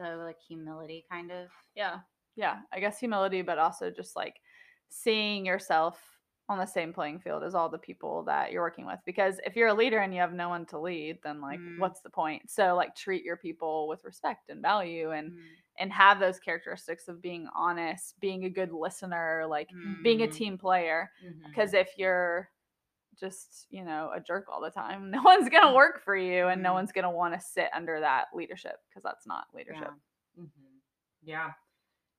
So, 0.01 0.17
like 0.17 0.39
humility, 0.39 1.05
kind 1.09 1.31
of. 1.31 1.47
Yeah. 1.75 1.99
Yeah. 2.35 2.61
I 2.71 2.79
guess 2.79 2.99
humility, 2.99 3.41
but 3.41 3.59
also 3.59 3.89
just 3.91 4.15
like 4.15 4.41
seeing 4.89 5.45
yourself 5.45 6.01
on 6.49 6.57
the 6.57 6.65
same 6.65 6.91
playing 6.91 7.19
field 7.19 7.43
as 7.43 7.55
all 7.55 7.69
the 7.69 7.77
people 7.77 8.23
that 8.23 8.51
you're 8.51 8.61
working 8.63 8.85
with. 8.85 8.99
Because 9.05 9.39
if 9.45 9.55
you're 9.55 9.69
a 9.69 9.73
leader 9.73 9.99
and 9.99 10.13
you 10.13 10.19
have 10.19 10.33
no 10.33 10.49
one 10.49 10.65
to 10.67 10.79
lead, 10.79 11.19
then 11.23 11.39
like 11.39 11.59
Mm. 11.59 11.77
what's 11.77 12.01
the 12.01 12.09
point? 12.09 12.49
So 12.49 12.75
like 12.75 12.95
treat 12.95 13.23
your 13.23 13.37
people 13.37 13.87
with 13.87 14.03
respect 14.03 14.49
and 14.49 14.61
value 14.61 15.11
and 15.11 15.31
Mm, 15.31 15.41
and 15.79 15.93
have 15.93 16.19
those 16.19 16.39
characteristics 16.39 17.07
of 17.07 17.21
being 17.21 17.47
honest, 17.55 18.19
being 18.19 18.43
a 18.45 18.49
good 18.49 18.71
listener, 18.73 19.45
like 19.47 19.69
being 20.03 20.21
a 20.23 20.27
Mhm. 20.27 20.31
team 20.33 20.57
player. 20.57 21.11
Because 21.49 21.73
if 21.73 21.97
you're 21.97 22.49
just, 23.21 23.67
you 23.69 23.85
know, 23.85 24.11
a 24.15 24.19
jerk 24.19 24.47
all 24.51 24.61
the 24.61 24.71
time, 24.71 25.11
no 25.17 25.21
one's 25.23 25.49
going 25.49 25.67
to 25.67 25.73
work 25.75 26.03
for 26.03 26.17
you 26.17 26.47
and 26.49 26.63
no 26.63 26.71
Mm. 26.71 26.75
one's 26.75 26.91
going 26.91 27.05
to 27.05 27.11
want 27.11 27.33
to 27.35 27.41
sit 27.41 27.69
under 27.75 28.01
that 28.01 28.25
leadership 28.35 28.77
because 28.89 29.03
that's 29.03 29.27
not 29.27 29.45
leadership. 29.55 29.93
Yeah. 30.37 30.43
Mhm. 30.43 30.49
Yeah. 31.23 31.51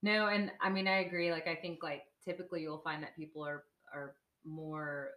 No, 0.02 0.28
and 0.28 0.52
I 0.60 0.70
mean 0.70 0.88
I 0.88 0.98
agree. 1.00 1.30
Like 1.32 1.48
I 1.48 1.56
think 1.56 1.82
like 1.82 2.04
typically 2.24 2.62
you'll 2.62 2.80
find 2.82 3.02
that 3.02 3.16
people 3.16 3.44
are 3.46 3.64
are 3.92 4.16
more 4.44 5.10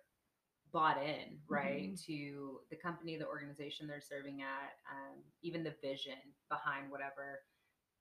bought 0.73 1.01
in, 1.01 1.39
right, 1.47 1.95
to 2.05 2.59
the 2.69 2.75
company, 2.75 3.17
the 3.17 3.27
organization 3.27 3.87
they're 3.87 4.01
serving 4.01 4.41
at, 4.41 4.73
um, 4.91 5.23
even 5.41 5.63
the 5.63 5.73
vision 5.81 6.17
behind 6.49 6.91
whatever. 6.91 7.39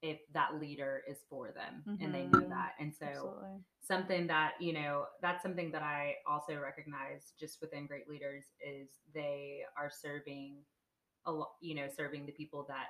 If 0.04 0.18
that 0.34 0.60
leader 0.60 1.02
is 1.08 1.18
for 1.30 1.50
them 1.50 1.82
and 2.00 2.14
they 2.14 2.26
know 2.26 2.40
Mhm. 2.40 2.48
that, 2.50 2.74
and 2.78 2.94
so 2.94 3.06
Absolutely. 3.06 3.64
something 3.80 4.26
that 4.26 4.52
you 4.60 4.72
know 4.74 5.06
that's 5.22 5.42
something 5.42 5.70
that 5.70 5.82
i 5.82 6.14
also 6.26 6.56
recognize 6.58 7.32
just 7.38 7.60
within 7.60 7.86
great 7.86 8.08
leaders 8.08 8.44
is 8.60 8.88
they 9.12 9.62
are 9.76 9.90
serving 9.90 10.64
a 11.26 11.32
lot 11.32 11.52
you 11.60 11.74
know 11.74 11.86
serving 11.88 12.24
the 12.26 12.32
people 12.32 12.64
that 12.68 12.88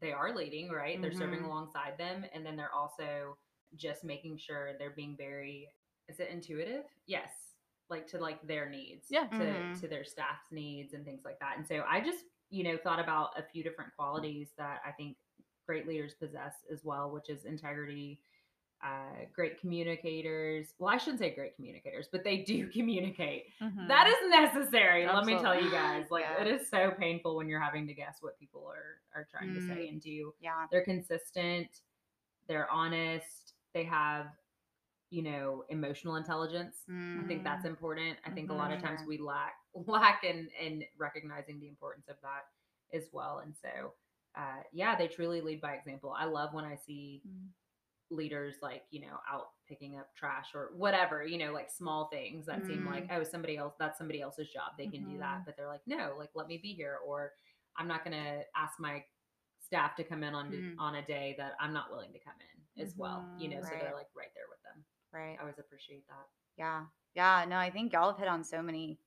they 0.00 0.12
are 0.12 0.34
leading 0.34 0.70
right 0.70 1.00
they're 1.00 1.12
serving 1.12 1.40
Mhm. 1.40 1.46
alongside 1.46 1.96
them 1.98 2.24
and 2.34 2.44
then 2.44 2.56
they're 2.56 2.72
also 2.74 3.36
just 3.76 4.04
making 4.04 4.36
sure 4.36 4.76
they're 4.78 4.90
being 5.02 5.16
very 5.16 5.68
is 6.08 6.20
it 6.20 6.28
intuitive 6.28 6.84
yes 7.06 7.32
like 7.88 8.06
to 8.06 8.18
like 8.18 8.40
their 8.46 8.68
needs 8.68 9.06
Yeah. 9.10 9.28
to 9.28 9.44
Mhm. 9.44 9.80
to 9.80 9.88
their 9.88 10.04
staff's 10.04 10.50
needs 10.50 10.92
and 10.94 11.04
things 11.06 11.24
like 11.24 11.38
that 11.40 11.56
and 11.56 11.66
so 11.66 11.84
i 11.88 12.00
just 12.00 12.24
you 12.50 12.64
know 12.64 12.76
thought 12.76 13.00
about 13.00 13.30
a 13.38 13.42
few 13.42 13.62
different 13.62 13.94
qualities 13.96 14.52
that 14.58 14.82
i 14.84 14.92
think 14.92 15.16
great 15.66 15.86
leaders 15.86 16.14
possess 16.14 16.54
as 16.72 16.84
well 16.84 17.10
which 17.10 17.28
is 17.28 17.44
integrity 17.44 18.18
uh, 18.82 19.26
great 19.32 19.60
communicators. 19.60 20.74
Well, 20.78 20.92
I 20.92 20.98
shouldn't 20.98 21.20
say 21.20 21.30
great 21.30 21.54
communicators, 21.54 22.08
but 22.10 22.24
they 22.24 22.38
do 22.38 22.66
communicate. 22.72 23.44
That 23.60 23.70
mm-hmm. 23.70 24.08
is 24.08 24.30
necessary. 24.30 25.06
Let 25.06 25.24
me 25.24 25.38
tell 25.38 25.60
you 25.60 25.70
guys. 25.70 26.06
Like 26.10 26.24
Yeah. 26.24 26.44
it 26.44 26.60
is 26.60 26.68
so 26.68 26.92
painful 26.98 27.36
when 27.36 27.48
you're 27.48 27.60
having 27.60 27.86
to 27.86 27.94
guess 27.94 28.18
what 28.20 28.38
people 28.38 28.66
are 28.66 29.00
are 29.14 29.26
trying 29.30 29.54
to 29.54 29.60
say 29.60 29.86
mm. 29.86 29.88
and 29.90 30.00
do. 30.00 30.34
Yeah. 30.40 30.66
They're 30.70 30.84
consistent. 30.84 31.68
They're 32.48 32.70
honest. 32.70 33.54
They 33.72 33.84
have, 33.84 34.26
you 35.10 35.22
know, 35.22 35.64
emotional 35.68 36.16
intelligence. 36.16 36.76
I 36.88 37.26
think 37.28 37.44
that's 37.44 37.64
mm. 37.64 37.70
important. 37.70 38.16
I 38.26 38.30
think 38.30 38.50
a 38.50 38.54
lot 38.54 38.72
of 38.72 38.82
times 38.82 39.00
mm-hmm. 39.00 39.08
we 39.10 39.18
lack 39.18 39.54
lack 39.86 40.24
in 40.24 40.48
in 40.60 40.82
recognizing 40.98 41.60
the 41.60 41.68
importance 41.68 42.06
of 42.08 42.16
that 42.22 42.46
as 42.96 43.04
well. 43.12 43.42
And 43.44 43.54
so, 43.62 43.92
uh, 44.36 44.62
yeah, 44.72 44.96
they 44.96 45.08
truly 45.08 45.40
lead 45.40 45.60
by 45.60 45.72
example. 45.74 46.14
I 46.18 46.24
love 46.26 46.52
when 46.54 46.64
I 46.64 46.76
see 46.76 47.22
Mm. 47.26 47.48
leaders 48.10 48.56
like 48.60 48.82
you 48.90 49.00
know 49.00 49.16
out 49.30 49.46
picking 49.66 49.96
up 49.96 50.14
trash 50.14 50.48
or 50.54 50.70
whatever 50.76 51.24
you 51.24 51.38
know 51.38 51.50
like 51.50 51.70
small 51.70 52.08
things 52.12 52.44
that 52.44 52.66
seem 52.66 52.84
like 52.84 53.08
oh 53.10 53.24
somebody 53.24 53.56
else 53.56 53.72
that's 53.78 53.96
somebody 53.96 54.20
else's 54.20 54.48
job 54.50 54.72
they 54.76 54.86
can 54.86 55.02
do 55.04 55.16
that 55.18 55.38
Mhm. 55.40 55.44
but 55.46 55.56
they're 55.56 55.66
like 55.66 55.80
no 55.86 56.14
like 56.18 56.28
let 56.34 56.46
me 56.46 56.58
be 56.58 56.74
here 56.74 56.98
or 57.06 57.32
i'm 57.78 57.88
not 57.88 58.04
going 58.04 58.12
to 58.12 58.42
ask 58.54 58.78
my 58.78 59.02
staff 59.60 59.96
to 59.96 60.04
come 60.04 60.22
in 60.22 60.34
on 60.34 60.50
Mhm. 60.50 60.74
on 60.78 60.96
a 60.96 61.02
day 61.06 61.34
that 61.38 61.54
i'm 61.58 61.72
not 61.72 61.90
willing 61.90 62.12
to 62.12 62.18
come 62.18 62.34
in 62.38 62.82
as 62.82 62.94
well 62.98 63.26
you 63.38 63.48
know 63.48 63.62
so 63.62 63.70
they're 63.70 63.94
like 63.94 64.10
right 64.14 64.34
there 64.34 64.44
with 64.50 64.60
them 64.62 64.84
Right. 65.10 65.36
i 65.38 65.40
always 65.40 65.58
appreciate 65.58 66.06
that 66.08 66.26
Yeah. 66.58 66.84
Yeah. 67.14 67.46
No, 67.48 67.56
I 67.56 67.70
think 67.70 67.94
y'all 67.94 68.10
have 68.10 68.18
hit 68.18 68.28
on 68.28 68.44
so 68.44 68.60
many 68.62 68.98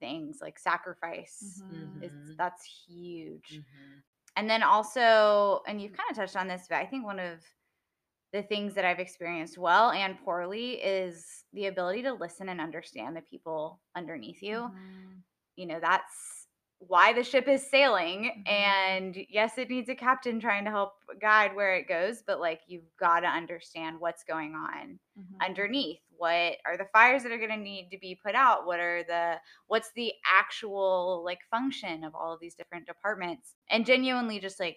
things 0.00 0.40
like 0.40 0.58
sacrifice. 0.58 1.62
Mhm. 1.70 2.02
Is 2.02 2.36
that's 2.36 2.64
huge. 2.64 3.60
Mhm. 3.62 4.02
And 4.36 4.50
then 4.50 4.62
also, 4.62 5.62
and 5.66 5.80
you've 5.80 5.92
kind 5.92 6.10
of 6.10 6.16
touched 6.16 6.36
on 6.36 6.48
this, 6.48 6.66
but 6.68 6.78
I 6.78 6.86
think 6.86 7.04
one 7.04 7.20
of 7.20 7.44
the 8.32 8.42
things 8.42 8.74
that 8.74 8.84
I've 8.84 9.00
experienced 9.00 9.58
well 9.58 9.90
and 9.90 10.18
poorly 10.24 10.82
is 10.82 11.44
the 11.52 11.66
ability 11.66 12.02
to 12.02 12.12
listen 12.12 12.48
and 12.48 12.60
understand 12.60 13.16
the 13.16 13.22
people 13.22 13.82
underneath 13.94 14.42
you. 14.42 14.70
Mhm. 14.70 15.24
You 15.56 15.66
know, 15.66 15.80
that's 15.80 16.48
why 16.78 17.12
the 17.12 17.24
ship 17.24 17.48
is 17.48 17.68
sailing. 17.70 18.32
Mhm. 18.34 18.44
And 18.46 19.16
yes, 19.28 19.58
it 19.58 19.70
needs 19.70 19.88
a 19.88 19.94
captain 19.94 20.40
trying 20.40 20.64
to 20.66 20.70
help 20.70 20.94
guide 21.20 21.54
where 21.56 21.76
it 21.76 21.88
goes, 21.88 22.22
but 22.26 22.40
like 22.40 22.62
you've 22.66 22.94
got 22.98 23.20
to 23.20 23.28
understand 23.28 24.00
what's 24.00 24.24
going 24.24 24.54
on 24.54 25.00
Mhm. 25.16 25.44
underneath 25.44 26.00
what 26.16 26.56
are 26.66 26.76
the 26.76 26.86
fires 26.92 27.22
that 27.22 27.32
are 27.32 27.38
going 27.38 27.50
to 27.50 27.56
need 27.56 27.88
to 27.90 27.98
be 27.98 28.18
put 28.22 28.34
out 28.34 28.66
what 28.66 28.80
are 28.80 29.02
the 29.04 29.36
what's 29.66 29.90
the 29.94 30.12
actual 30.30 31.22
like 31.24 31.40
function 31.50 32.04
of 32.04 32.14
all 32.14 32.32
of 32.32 32.40
these 32.40 32.54
different 32.54 32.86
departments 32.86 33.54
and 33.70 33.86
genuinely 33.86 34.38
just 34.40 34.60
like 34.60 34.76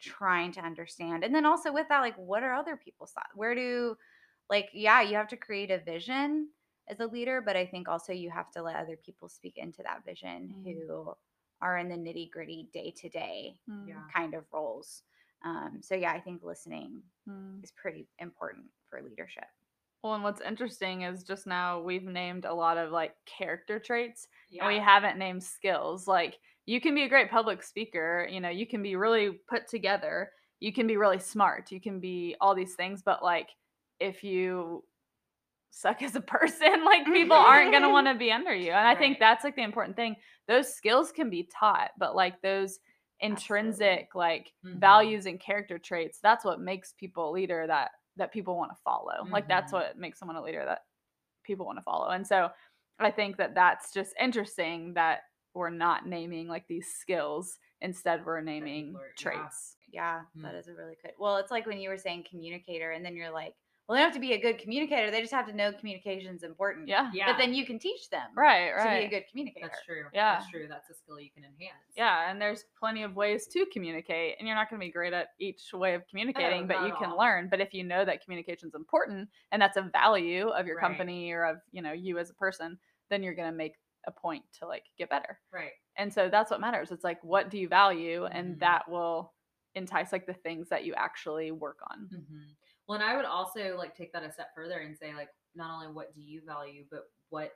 trying 0.00 0.52
to 0.52 0.60
understand 0.60 1.24
and 1.24 1.34
then 1.34 1.46
also 1.46 1.72
with 1.72 1.88
that 1.88 2.00
like 2.00 2.16
what 2.16 2.42
are 2.42 2.52
other 2.52 2.76
people's 2.76 3.12
thoughts 3.12 3.30
where 3.34 3.54
do 3.54 3.96
like 4.50 4.68
yeah 4.74 5.00
you 5.00 5.14
have 5.16 5.28
to 5.28 5.36
create 5.36 5.70
a 5.70 5.78
vision 5.78 6.48
as 6.88 7.00
a 7.00 7.06
leader 7.06 7.40
but 7.44 7.56
i 7.56 7.64
think 7.64 7.88
also 7.88 8.12
you 8.12 8.30
have 8.30 8.50
to 8.50 8.62
let 8.62 8.76
other 8.76 8.96
people 9.04 9.28
speak 9.28 9.54
into 9.56 9.82
that 9.82 10.04
vision 10.04 10.54
Mm. 10.66 10.86
who 10.88 11.12
are 11.62 11.78
in 11.78 11.88
the 11.88 11.96
nitty 11.96 12.30
gritty 12.30 12.68
day 12.72 12.92
to 12.96 13.08
day 13.08 13.54
Mm. 13.70 14.12
kind 14.12 14.34
of 14.34 14.44
roles 14.52 15.02
um, 15.44 15.78
so 15.82 15.94
yeah 15.94 16.12
i 16.12 16.20
think 16.20 16.42
listening 16.44 17.02
Mm. 17.28 17.64
is 17.64 17.70
pretty 17.72 18.06
important 18.18 18.66
for 18.90 19.00
leadership 19.02 19.48
Well, 20.06 20.14
and 20.14 20.22
what's 20.22 20.40
interesting 20.40 21.02
is 21.02 21.24
just 21.24 21.48
now 21.48 21.80
we've 21.80 22.04
named 22.04 22.44
a 22.44 22.54
lot 22.54 22.78
of 22.78 22.92
like 22.92 23.16
character 23.26 23.80
traits 23.80 24.28
and 24.60 24.68
we 24.68 24.78
haven't 24.78 25.18
named 25.18 25.42
skills. 25.42 26.06
Like 26.06 26.38
you 26.64 26.80
can 26.80 26.94
be 26.94 27.02
a 27.02 27.08
great 27.08 27.28
public 27.28 27.60
speaker, 27.60 28.28
you 28.30 28.38
know, 28.38 28.48
you 28.48 28.68
can 28.68 28.84
be 28.84 28.94
really 28.94 29.32
put 29.32 29.66
together, 29.66 30.30
you 30.60 30.72
can 30.72 30.86
be 30.86 30.96
really 30.96 31.18
smart, 31.18 31.72
you 31.72 31.80
can 31.80 31.98
be 31.98 32.36
all 32.40 32.54
these 32.54 32.76
things, 32.76 33.02
but 33.02 33.20
like 33.24 33.50
if 33.98 34.22
you 34.22 34.84
suck 35.70 36.02
as 36.02 36.16
a 36.16 36.20
person, 36.22 36.84
like 36.84 37.10
people 37.12 37.36
aren't 37.36 37.72
going 37.72 37.82
to 37.82 37.90
want 37.90 38.06
to 38.06 38.14
be 38.14 38.30
under 38.32 38.54
you. 38.54 38.70
And 38.70 38.86
I 38.86 38.94
think 38.94 39.18
that's 39.18 39.44
like 39.44 39.56
the 39.56 39.64
important 39.64 39.96
thing. 39.96 40.16
Those 40.48 40.72
skills 40.72 41.12
can 41.12 41.30
be 41.30 41.48
taught, 41.52 41.90
but 41.98 42.14
like 42.14 42.42
those 42.42 42.78
intrinsic 43.20 44.14
like 44.14 44.52
Mhm. 44.64 44.80
values 44.80 45.26
and 45.26 45.40
character 45.40 45.78
traits, 45.78 46.20
that's 46.22 46.44
what 46.44 46.60
makes 46.60 46.92
people 46.92 47.30
a 47.30 47.32
leader 47.32 47.66
that 47.66 47.90
that 48.16 48.32
people 48.32 48.56
want 48.56 48.70
to 48.72 48.78
follow. 48.84 49.24
Like 49.30 49.48
that's 49.48 49.70
Mhm. 49.72 49.76
what 49.76 49.98
makes 49.98 50.18
someone 50.18 50.36
a 50.36 50.42
leader 50.42 50.64
that 50.64 50.82
people 51.44 51.66
want 51.66 51.78
to 51.78 51.82
follow. 51.82 52.08
And 52.08 52.26
so 52.26 52.50
I 52.98 53.10
think 53.10 53.36
that 53.36 53.54
that's 53.54 53.92
just 53.92 54.14
interesting 54.20 54.94
that 54.94 55.20
we're 55.54 55.70
not 55.70 56.06
naming 56.06 56.48
like 56.48 56.66
these 56.66 56.94
skills 56.94 57.58
instead 57.80 58.24
we're 58.24 58.40
naming 58.40 58.96
are- 58.96 59.06
yeah. 59.06 59.12
traits. 59.16 59.76
Yeah, 59.88 60.22
that 60.36 60.54
Mm. 60.54 60.58
is 60.58 60.68
a 60.68 60.74
really 60.74 60.96
good. 61.02 61.12
Well, 61.18 61.36
it's 61.36 61.50
like 61.50 61.66
when 61.66 61.78
you 61.78 61.88
were 61.90 61.98
saying 61.98 62.24
communicator, 62.28 62.90
and 62.92 63.04
then 63.04 63.14
you're 63.16 63.30
like, 63.30 63.54
well, 63.88 63.94
they 63.96 64.00
don't 64.02 64.08
have 64.10 64.14
to 64.14 64.20
be 64.20 64.32
a 64.32 64.40
good 64.40 64.58
communicator. 64.58 65.10
They 65.10 65.20
just 65.20 65.32
have 65.32 65.46
to 65.46 65.52
know 65.52 65.72
communication's 65.72 66.42
important. 66.42 66.88
Yeah. 66.88 67.10
Yeah. 67.14 67.26
But 67.32 67.38
then 67.38 67.54
you 67.54 67.64
can 67.64 67.78
teach 67.78 68.10
them 68.10 68.30
Right, 68.34 68.70
Right. 68.72 68.82
to 68.82 68.88
right. 68.88 69.00
be 69.00 69.06
a 69.16 69.20
good 69.20 69.28
communicator. 69.30 69.68
That's 69.68 69.84
true. 69.84 70.04
Yeah. 70.12 70.38
That's 70.38 70.50
true. 70.50 70.66
That's 70.68 70.90
a 70.90 70.94
skill 70.94 71.20
you 71.20 71.30
can 71.30 71.44
enhance. 71.44 71.72
Yeah, 71.96 72.30
and 72.30 72.40
there's 72.42 72.64
plenty 72.78 73.02
of 73.04 73.14
ways 73.16 73.46
to 73.48 73.64
communicate, 73.72 74.36
and 74.38 74.46
you're 74.46 74.56
not 74.56 74.68
going 74.68 74.80
to 74.80 74.86
be 74.86 74.92
great 74.92 75.12
at 75.12 75.28
each 75.38 75.72
way 75.72 75.94
of 75.94 76.06
communicating, 76.08 76.66
but 76.66 76.82
you 76.82 76.92
can 76.98 77.10
all. 77.10 77.18
learn. 77.18 77.48
But 77.48 77.60
if 77.60 77.72
you 77.72 77.84
know 77.84 78.04
that 78.04 78.22
communication's 78.22 78.74
important 78.74 79.28
and 79.52 79.62
that's 79.62 79.76
a 79.76 79.82
value 79.82 80.48
of 80.48 80.66
your 80.66 80.76
Right. 80.76 80.82
company 80.88 81.30
or 81.32 81.44
of 81.44 81.58
you 81.72 81.80
know 81.80 81.92
you 81.92 82.18
as 82.18 82.28
a 82.30 82.34
person, 82.34 82.78
then 83.08 83.22
you're 83.22 83.34
going 83.34 83.50
to 83.50 83.56
make 83.56 83.74
a 84.06 84.10
point 84.12 84.44
to 84.58 84.66
like 84.66 84.84
get 84.98 85.08
better. 85.10 85.40
Right. 85.52 85.72
And 85.96 86.12
so 86.12 86.28
that's 86.28 86.50
what 86.50 86.60
matters. 86.60 86.90
It's 86.90 87.04
like 87.04 87.22
what 87.24 87.50
do 87.50 87.58
you 87.58 87.68
value, 87.68 88.26
and 88.26 88.56
Mhm. 88.56 88.60
that 88.60 88.90
will 88.90 89.32
entice 89.74 90.12
like 90.12 90.26
the 90.26 90.34
things 90.34 90.68
that 90.70 90.84
you 90.84 90.94
actually 90.94 91.50
work 91.52 91.78
on. 91.90 92.08
hmm 92.08 92.42
Well, 92.88 93.00
and 93.00 93.04
I 93.08 93.16
would 93.16 93.24
also 93.24 93.76
like 93.76 93.96
take 93.96 94.12
that 94.12 94.22
a 94.22 94.32
step 94.32 94.50
further 94.54 94.78
and 94.80 94.96
say, 94.96 95.14
like, 95.14 95.30
not 95.54 95.70
only 95.74 95.88
what 95.92 96.14
do 96.14 96.20
you 96.20 96.42
value, 96.46 96.84
but 96.90 97.10
what 97.30 97.52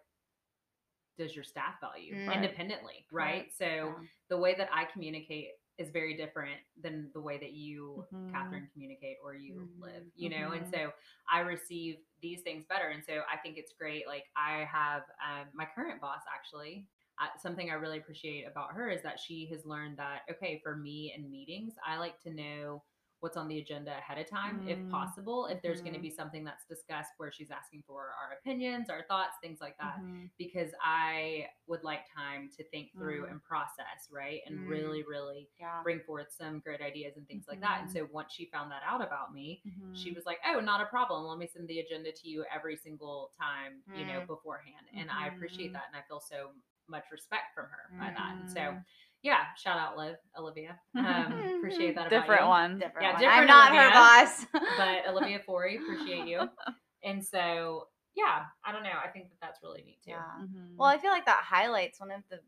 does 1.19 1.35
your 1.35 1.45
staff 1.45 1.81
value 1.81 2.15
Mm. 2.15 2.27
Right. 2.27 2.37
independently, 2.37 3.07
right? 3.13 3.53
So 3.53 3.65
Yeah. 3.65 3.99
the 4.29 4.37
way 4.39 4.55
that 4.55 4.69
I 4.73 4.85
communicate 4.87 5.51
is 5.79 5.91
very 5.91 6.15
different 6.17 6.61
than 6.81 7.11
the 7.15 7.21
way 7.21 7.39
that 7.39 7.53
you, 7.53 8.07
Mhm. 8.13 8.33
Catherine, 8.33 8.69
communicate 8.73 9.19
or 9.23 9.35
you 9.35 9.69
live, 9.79 10.05
Mhm. 10.05 10.11
you 10.17 10.29
know? 10.31 10.53
And 10.53 10.67
Mhm. 10.67 10.71
so 10.71 10.93
I 11.31 11.41
receive 11.41 12.05
these 12.21 12.43
things 12.43 12.65
better. 12.67 12.89
And 12.89 13.05
so 13.05 13.23
I 13.33 13.37
think 13.39 13.57
it's 13.57 13.73
great. 13.73 14.07
Like, 14.07 14.27
I 14.37 14.65
have 14.65 15.03
um, 15.23 15.49
my 15.55 15.67
current 15.67 16.01
boss 16.01 16.23
actually. 16.35 16.87
Uh, 17.19 17.37
something 17.39 17.71
I 17.71 17.75
really 17.75 17.99
appreciate 17.99 18.45
about 18.47 18.73
her 18.73 18.89
is 18.89 19.03
that 19.03 19.21
she 19.21 19.47
has 19.47 19.67
learned 19.67 19.99
that, 19.99 20.23
okay, 20.31 20.59
for 20.63 20.77
me 20.77 21.13
in 21.15 21.31
meetings, 21.31 21.75
I 21.87 21.99
like 21.99 22.19
to 22.23 22.31
know 22.31 22.83
what's 23.21 23.37
on 23.37 23.49
the 23.49 23.59
agenda 23.59 23.97
ahead 23.99 24.19
of 24.19 24.27
time, 24.29 24.63
if 24.67 24.79
Mm. 24.79 24.91
possible. 24.91 25.47
If 25.47 25.61
there's 25.63 25.81
going 25.83 25.95
to 25.95 26.01
be 26.01 26.11
something 26.11 26.43
that's 26.45 26.65
discussed 26.65 27.13
where 27.19 27.31
she's 27.31 27.51
asking 27.51 27.83
for 27.87 28.13
our 28.19 28.33
opinions, 28.39 28.89
our 28.91 29.03
thoughts, 29.05 29.37
things 29.43 29.61
like 29.61 29.77
that 29.79 29.99
Mhm. 30.01 30.31
because 30.39 30.73
I 30.83 31.51
would 31.67 31.85
like 31.85 32.11
time 32.13 32.49
to 32.57 32.65
think 32.65 32.93
through 32.93 33.27
Mm. 33.27 33.31
and 33.33 33.43
process, 33.45 34.09
right? 34.11 34.41
And 34.47 34.59
Mm. 34.61 34.67
really, 34.69 35.03
really 35.05 35.51
Yeah. 35.59 35.83
bring 35.83 36.01
forth 36.01 36.33
some 36.33 36.61
great 36.61 36.81
ideas 36.81 37.17
and 37.17 37.27
things 37.29 37.47
like 37.47 37.61
that. 37.61 37.81
And 37.83 37.91
so 37.91 38.07
once 38.07 38.33
she 38.33 38.47
found 38.47 38.71
that 38.73 38.83
out 38.85 39.03
about 39.03 39.33
me, 39.35 39.63
she 39.93 40.11
Mhm. 40.11 40.15
was 40.15 40.25
like, 40.27 40.41
"Oh, 40.47 40.61
not 40.61 40.81
a 40.81 40.87
problem. 40.87 41.25
Let 41.25 41.37
me 41.39 41.47
send 41.47 41.69
the 41.69 41.81
agenda 41.81 42.13
to 42.13 42.29
you 42.29 42.45
every 42.47 42.77
single 42.77 43.33
time, 43.39 43.83
you 43.95 44.05
know, 44.07 44.21
Mm. 44.23 44.27
beforehand." 44.29 44.89
And 44.95 45.11
I 45.11 45.27
appreciate 45.27 45.73
that, 45.75 45.87
and 45.89 45.97
I 45.97 46.03
feel 46.03 46.21
so 46.21 46.55
much 46.89 47.11
respect 47.13 47.55
from 47.55 47.67
her 47.69 47.91
by 47.99 48.11
that. 48.11 48.37
And 48.41 48.51
so. 48.51 48.83
Yeah, 49.23 49.45
shout 49.57 49.79
out, 49.79 49.97
Liv, 49.99 50.17
Olivia. 50.39 50.79
Um, 50.97 51.55
appreciate 51.59 51.95
that. 51.95 52.07
About 52.07 52.21
different 52.21 52.43
you. 52.43 52.49
one. 52.49 52.79
Different 52.79 53.03
Yeah, 53.03 53.13
one. 53.13 53.21
different 53.21 53.41
I'm 53.41 53.47
not 53.47 53.75
her 53.75 53.91
boss. 53.91 54.47
but 54.79 55.09
Olivia 55.09 55.41
Forey, 55.41 55.77
appreciate 55.77 56.27
you. 56.27 56.41
And 57.03 57.25
so, 57.25 57.87
yeah, 58.15 58.43
I 58.63 58.73
don't 58.73 58.83
know. 58.83 58.91
I 59.03 59.09
think 59.09 59.31
that 59.31 59.37
that's 59.41 59.61
really 59.63 59.83
neat 59.83 60.01
too. 60.05 60.11
yeah. 60.11 60.23
Mhm. 60.43 60.77
Well, 60.77 60.91
I 60.91 60.99
feel 60.99 61.11
like 61.13 61.25
that 61.25 61.43
highlights 61.43 61.99
one 61.99 62.11
of 62.11 62.21
the 62.31 62.41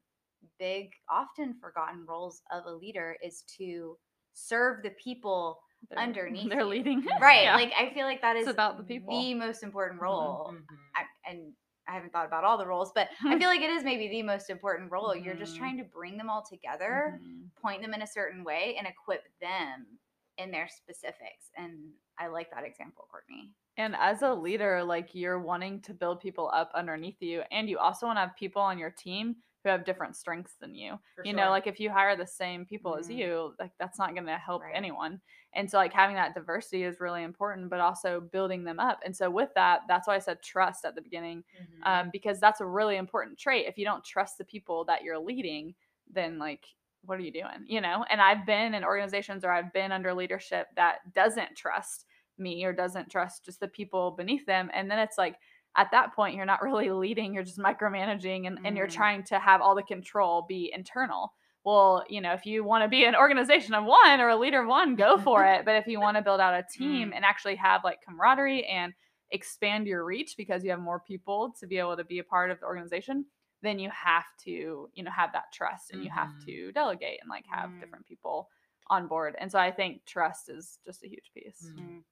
big, 0.59 0.91
often 1.11 1.55
forgotten 1.59 2.05
roles 2.07 2.43
of 2.53 2.67
a 2.67 2.71
leader 2.71 3.17
is 3.25 3.45
to 3.57 3.97
serve 4.35 4.83
the 4.83 4.91
people 5.03 5.59
They're- 5.89 5.99
underneath 5.99 6.51
They're 6.51 6.61
you. 6.61 6.67
leading. 6.67 7.07
right. 7.23 7.45
Yeah. 7.45 7.57
Like 7.57 7.73
I 7.81 7.95
feel 7.95 8.05
like 8.05 8.21
that 8.21 8.37
is 8.37 8.43
It's 8.47 8.53
about 8.53 8.77
the 8.77 8.85
people. 8.85 9.19
the 9.19 9.33
most 9.33 9.63
important 9.63 9.99
Mhm. 10.01 10.05
role. 10.05 10.53
Mhm. 10.53 10.65
I, 10.97 11.31
and 11.31 11.55
I 11.93 11.97
haven't 11.97 12.13
thought 12.13 12.27
about 12.27 12.43
all 12.45 12.57
the 12.57 12.67
roles, 12.67 12.91
but 12.95 13.11
I 13.27 13.35
feel 13.39 13.49
like 13.49 13.61
it 13.61 13.71
is 13.71 13.85
maybe 13.85 14.09
the 14.09 14.23
most 14.23 14.49
important 14.49 14.91
role. 14.91 15.15
You're 15.15 15.37
just 15.37 15.55
Mhm. 15.55 15.59
trying 15.59 15.77
to 15.79 15.85
bring 15.85 16.17
them 16.17 16.31
all 16.31 16.43
together, 16.43 17.21
Mhm. 17.21 17.51
point 17.61 17.83
them 17.83 17.93
in 17.93 18.01
a 18.03 18.07
certain 18.07 18.45
way, 18.45 18.77
and 18.79 18.87
equip 18.87 19.25
them 19.41 19.99
in 20.39 20.51
their 20.51 20.69
specifics. 20.69 21.51
And 21.57 21.93
I 22.19 22.29
like 22.29 22.51
that 22.51 22.65
example, 22.65 23.07
Courtney. 23.11 23.53
And 23.77 23.95
as 23.97 24.23
a 24.23 24.33
leader, 24.35 24.83
like 24.83 25.15
you're 25.15 25.39
wanting 25.41 25.81
to 25.83 25.95
build 25.95 26.21
people 26.21 26.51
up 26.53 26.71
underneath 26.75 27.21
you, 27.21 27.43
and 27.51 27.69
you 27.69 27.79
also 27.79 28.07
want 28.07 28.17
to 28.17 28.21
have 28.21 28.37
people 28.37 28.63
on 28.63 28.79
your 28.79 28.91
team 28.91 29.37
who 29.63 29.71
have 29.71 29.85
different 29.85 30.17
strengths 30.17 30.57
than 30.57 30.75
you. 30.75 30.99
For 31.15 31.25
you 31.25 31.33
know, 31.33 31.51
like 31.51 31.67
if 31.67 31.79
you 31.81 31.91
hire 31.91 32.17
the 32.17 32.27
same 32.27 32.67
people 32.67 32.97
as 32.97 33.09
Mhm. 33.09 33.11
you, 33.11 33.55
like 33.59 33.73
that's 33.79 33.99
not 33.99 34.15
going 34.15 34.27
to 34.27 34.39
help 34.39 34.65
Right. 34.65 34.75
anyone. 34.75 35.21
And 35.55 35.71
so, 35.71 35.77
like 35.79 35.93
having 35.93 36.17
that 36.17 36.35
diversity 36.35 36.85
is 36.85 37.01
really 37.01 37.23
important, 37.23 37.71
but 37.71 37.81
also 37.81 38.21
building 38.21 38.65
them 38.65 38.81
up. 38.81 39.01
And 39.05 39.17
so, 39.17 39.31
with 39.31 39.51
that, 39.55 39.83
that's 39.89 40.07
why 40.09 40.17
I 40.17 40.19
said 40.21 40.43
trust 40.43 40.85
at 40.85 40.95
the 40.95 41.03
beginning, 41.03 41.45
Mhm. 41.53 41.83
um, 41.85 42.11
because 42.13 42.41
that's 42.41 42.61
a 42.61 42.67
really 42.67 42.97
important 42.97 43.39
trait. 43.39 43.67
If 43.67 43.79
you 43.79 43.85
don't 43.85 44.05
trust 44.05 44.39
the 44.39 44.45
people 44.45 44.85
that 44.87 45.03
you're 45.03 45.19
leading, 45.19 45.75
then 46.11 46.39
like 46.39 46.67
what 47.05 47.19
are 47.19 47.23
you 47.23 47.33
doing? 47.33 47.65
You 47.67 47.81
know. 47.81 48.05
And 48.11 48.21
I've 48.21 48.47
been 48.47 48.75
in 48.75 48.85
organizations 48.85 49.45
or 49.45 49.51
I've 49.51 49.73
been 49.73 49.91
under 49.93 50.15
leadership 50.15 50.69
that 50.77 51.13
doesn't 51.13 51.57
trust 51.57 52.07
me 52.39 52.65
or 52.65 52.73
doesn't 52.73 53.11
trust 53.11 53.45
just 53.45 53.61
the 53.61 53.69
people 53.69 54.13
beneath 54.13 54.47
them, 54.47 54.71
and 54.73 54.91
then 54.91 54.99
it's 54.99 55.19
like 55.19 55.37
at 55.77 55.91
that 55.91 56.15
point 56.15 56.35
you're 56.37 56.45
not 56.47 56.63
really 56.63 56.91
leading 56.91 57.33
you're 57.35 57.43
just 57.45 57.59
micromanaging 57.59 58.47
and, 58.47 58.59
and 58.65 58.77
you're 58.77 58.87
Mhm. 58.87 58.93
trying 58.93 59.23
to 59.25 59.39
have 59.39 59.61
all 59.61 59.75
the 59.75 59.83
control 59.83 60.43
be 60.49 60.71
internal 60.75 61.33
well 61.65 62.05
you 62.09 62.21
know 62.21 62.33
if 62.33 62.45
you 62.45 62.63
want 62.65 62.83
to 62.85 62.89
be 62.89 63.05
an 63.05 63.15
organization 63.17 63.73
of 63.75 63.85
one 63.85 64.21
or 64.21 64.29
a 64.29 64.37
leader 64.37 64.61
of 64.63 64.69
one 64.69 64.95
go 64.97 65.17
for 65.27 65.45
it 65.45 65.65
but 65.65 65.77
if 65.77 65.87
you 65.87 65.99
want 66.01 66.17
to 66.17 66.23
build 66.23 66.41
out 66.41 66.55
a 66.55 66.65
team 66.71 67.11
Mm. 67.11 67.17
and 67.17 67.25
actually 67.25 67.57
have 67.57 67.85
like 67.85 68.01
camaraderie 68.07 68.65
and 68.67 68.93
expand 69.31 69.87
your 69.87 70.05
reach 70.05 70.35
because 70.37 70.63
you 70.63 70.71
have 70.71 70.81
more 70.81 71.01
people 71.01 71.55
to 71.59 71.67
be 71.67 71.79
able 71.79 71.97
to 71.97 72.05
be 72.05 72.19
a 72.19 72.25
part 72.25 72.51
of 72.51 72.61
the 72.61 72.67
organization 72.67 73.25
then 73.63 73.79
you 73.79 73.89
have 73.91 74.25
to 74.45 74.91
you 74.93 75.03
know 75.05 75.11
have 75.11 75.33
that 75.33 75.53
trust 75.53 75.93
and 75.93 76.03
you 76.05 76.11
have 76.11 76.29
Mhm. 76.29 76.45
to 76.45 76.73
delegate 76.73 77.19
and 77.23 77.31
like 77.31 77.47
have 77.47 77.71
Mm. 77.71 77.81
different 77.81 78.07
people 78.07 78.51
on 78.89 79.07
board 79.07 79.37
and 79.39 79.51
so 79.51 79.59
i 79.59 79.71
think 79.71 80.05
trust 80.05 80.49
is 80.51 80.81
just 80.85 81.03
a 81.05 81.09
huge 81.09 81.31
piece 81.33 81.71
Mm. 81.77 81.79
Mm. 81.79 82.05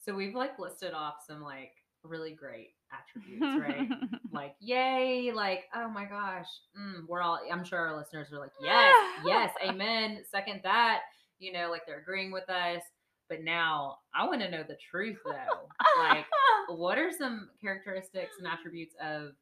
So 0.00 0.14
we've 0.16 0.34
like 0.34 0.58
listed 0.58 0.94
off 0.94 1.22
some 1.24 1.42
like 1.42 1.81
really 2.04 2.32
great 2.32 2.70
attributes, 2.92 3.60
right? 3.60 3.88
Like, 4.34 4.54
yay, 4.60 5.30
like, 5.34 5.64
oh 5.74 5.90
my 5.90 6.06
gosh. 6.06 6.46
Mm, 6.78 7.02
we're 7.06 7.20
all, 7.20 7.38
I'm 7.52 7.64
sure 7.64 7.78
our 7.78 7.98
listeners 7.98 8.32
are 8.32 8.38
like, 8.38 8.52
yes, 8.62 8.94
yes, 9.26 9.50
amen. 9.68 10.22
Second 10.30 10.60
that, 10.64 11.00
you 11.38 11.52
know, 11.52 11.68
like 11.70 11.82
they're 11.86 12.00
agreeing 12.00 12.32
with 12.32 12.48
us. 12.48 12.80
But 13.28 13.42
now 13.44 13.96
I 14.14 14.26
want 14.26 14.40
to 14.40 14.50
know 14.50 14.62
the 14.66 14.78
truth 14.90 15.18
though. 15.24 15.68
like, 15.98 16.24
what 16.68 16.98
are 16.98 17.10
some 17.16 17.50
characteristics 17.60 18.36
and 18.38 18.48
attributes 18.48 18.94
of 19.02 19.32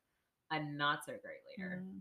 a 0.51 0.61
not 0.61 1.05
so 1.07 1.13
great 1.13 1.39
leader? 1.57 1.83
Mm. 1.85 2.01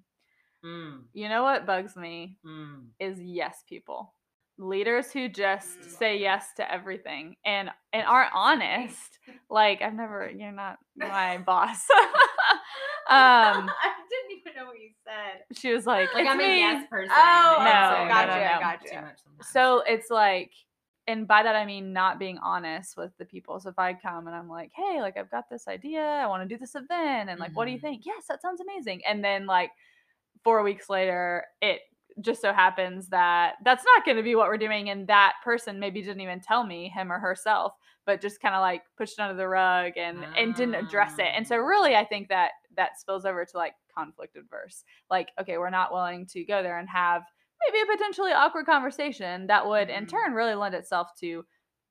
Mm, 0.65 1.03
You 1.13 1.29
know 1.29 1.43
what 1.43 1.65
bugs 1.65 1.95
me 1.95 2.37
mm. 2.45 2.85
is 2.99 3.19
yes 3.21 3.63
people. 3.69 4.13
Leaders 4.59 5.11
who 5.11 5.29
just 5.29 5.79
Mm. 5.79 5.97
say 5.99 6.17
yes 6.17 6.53
to 6.57 6.69
everything 6.71 7.37
and 7.45 7.69
and 7.93 8.05
aren't 8.05 8.33
honest. 8.33 9.17
Like 9.49 9.81
I've 9.81 9.93
never 9.93 10.29
you're 10.29 10.51
not 10.51 10.77
my 10.97 11.37
boss. 11.39 11.85
um 11.89 11.97
I 13.09 13.91
didn't 14.09 14.39
even 14.39 14.53
know 14.55 14.67
what 14.67 14.79
you 14.79 14.89
said. 15.05 15.43
she 15.57 15.73
was 15.73 15.85
like, 15.87 16.13
Like, 16.13 16.23
"It's 16.25 16.31
I'm 16.33 16.39
a 16.39 16.43
me." 16.43 16.57
yes 16.59 16.85
person. 16.89 17.11
Oh, 17.15 17.55
and 17.59 17.65
no, 17.65 18.03
so 18.03 18.07
gotcha, 18.09 18.31
I 18.33 18.51
don't 18.51 18.61
gotcha. 18.61 18.89
too 18.95 19.01
much 19.01 19.19
sometimes. 19.23 19.49
So 19.53 19.81
it's 19.87 20.09
like 20.09 20.51
and 21.07 21.27
by 21.27 21.41
that 21.41 21.55
I 21.55 21.65
mean 21.65 21.91
not 21.93 22.19
being 22.19 22.37
honest 22.39 22.95
with 22.97 23.11
the 23.17 23.25
people. 23.25 23.59
So 23.59 23.69
if 23.69 23.79
I 23.79 23.93
come 23.93 24.27
and 24.27 24.35
I'm 24.35 24.49
like, 24.49 24.71
"Hey, 24.75 25.01
like 25.01 25.17
I've 25.17 25.31
got 25.31 25.45
this 25.49 25.67
idea. 25.67 26.01
I 26.01 26.27
want 26.27 26.43
to 26.47 26.53
do 26.53 26.59
this 26.59 26.75
event 26.75 27.29
and 27.29 27.39
like 27.39 27.55
what 27.55 27.65
do 27.65 27.71
you 27.71 27.77
Mhm. 27.79 27.81
think?" 27.81 28.05
"Yes, 28.05 28.25
that 28.27 28.41
sounds 28.41 28.61
amazing." 28.61 29.03
And 29.05 29.23
then 29.23 29.45
like 29.47 29.71
4 30.43 30.61
weeks 30.63 30.89
later, 30.89 31.45
it 31.61 31.81
just 32.21 32.41
so 32.41 32.51
happens 32.53 33.07
that 33.09 33.55
that's 33.63 33.83
not 33.95 34.03
going 34.05 34.17
to 34.17 34.23
be 34.23 34.35
what 34.35 34.47
we're 34.47 34.57
doing 34.57 34.89
and 34.89 35.07
that 35.07 35.33
person 35.43 35.79
maybe 35.79 36.01
didn't 36.01 36.21
even 36.21 36.39
tell 36.39 36.65
me 36.65 36.89
him 36.89 37.11
or 37.11 37.19
herself 37.19 37.73
but 38.05 38.19
just 38.21 38.41
kind 38.41 38.55
of 38.55 38.61
like 38.61 38.81
pushed 38.97 39.19
under 39.19 39.35
the 39.35 39.47
rug 39.47 39.93
and 39.97 40.25
and 40.37 40.55
didn't 40.55 40.75
address 40.75 41.13
it 41.19 41.27
and 41.35 41.47
so 41.47 41.55
Ah. 41.55 41.59
really 41.59 41.95
i 41.95 42.03
think 42.03 42.27
that 42.29 42.51
that 42.75 42.99
spills 42.99 43.25
over 43.25 43.45
to 43.45 43.57
like 43.57 43.73
conflict 43.95 44.35
adverse 44.35 44.83
like 45.09 45.29
okay 45.39 45.57
we're 45.57 45.69
not 45.69 45.91
willing 45.93 46.25
to 46.25 46.43
go 46.43 46.61
there 46.63 46.77
and 46.79 46.89
have 46.89 47.23
maybe 47.67 47.81
a 47.83 47.95
potentially 47.97 48.31
awkward 48.31 48.65
conversation 48.65 49.47
that 49.47 49.65
would 49.67 49.89
in 49.89 50.05
Mhm. 50.05 50.09
turn 50.09 50.33
really 50.33 50.55
lend 50.55 50.75
itself 50.75 51.09
to 51.19 51.45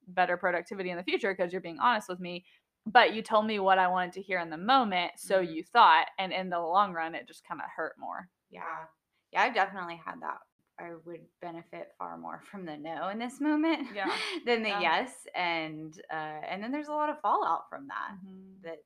better 0.09 0.37
productivity 0.37 0.91
in 0.91 0.97
the 0.97 1.05
future 1.05 1.35
because 1.35 1.53
you're 1.53 1.61
being 1.63 1.79
honest 1.81 2.09
with 2.09 2.21
me 2.21 2.45
but 2.87 3.13
you 3.15 3.23
told 3.23 3.47
me 3.47 3.59
what 3.59 3.79
i 3.79 3.87
wanted 3.89 4.13
to 4.13 4.23
hear 4.23 4.39
in 4.41 4.51
the 4.51 4.57
moment 4.57 5.13
so 5.17 5.41
Mhm. 5.43 5.53
you 5.55 5.63
thought 5.63 6.07
and 6.19 6.33
in 6.33 6.49
the 6.51 6.59
long 6.61 6.93
run 6.93 7.15
it 7.15 7.27
just 7.27 7.45
kind 7.47 7.61
of 7.61 7.67
hurt 7.75 7.95
more 7.99 8.29
Yeah. 8.51 8.87
Yeah, 9.33 9.43
I've 9.43 9.55
definitely 9.55 10.01
had 10.05 10.21
that 10.23 10.39
I 10.81 10.93
would 11.05 11.21
benefit 11.43 11.89
far 11.99 12.17
more 12.17 12.41
from 12.51 12.65
the 12.65 12.77
no 12.77 13.09
in 13.09 13.19
this 13.19 13.41
moment 13.41 13.89
Yeah. 13.95 14.11
than 14.47 14.63
the 14.63 14.69
Yeah. 14.71 14.81
yes, 14.81 15.13
and 15.35 15.93
uh, 16.13 16.41
and 16.49 16.63
then 16.63 16.71
there's 16.73 16.89
a 16.89 16.93
lot 16.93 17.11
of 17.11 17.21
fallout 17.21 17.69
from 17.69 17.89
that. 17.89 18.13
Mhm. 18.25 18.63
That's 18.63 18.81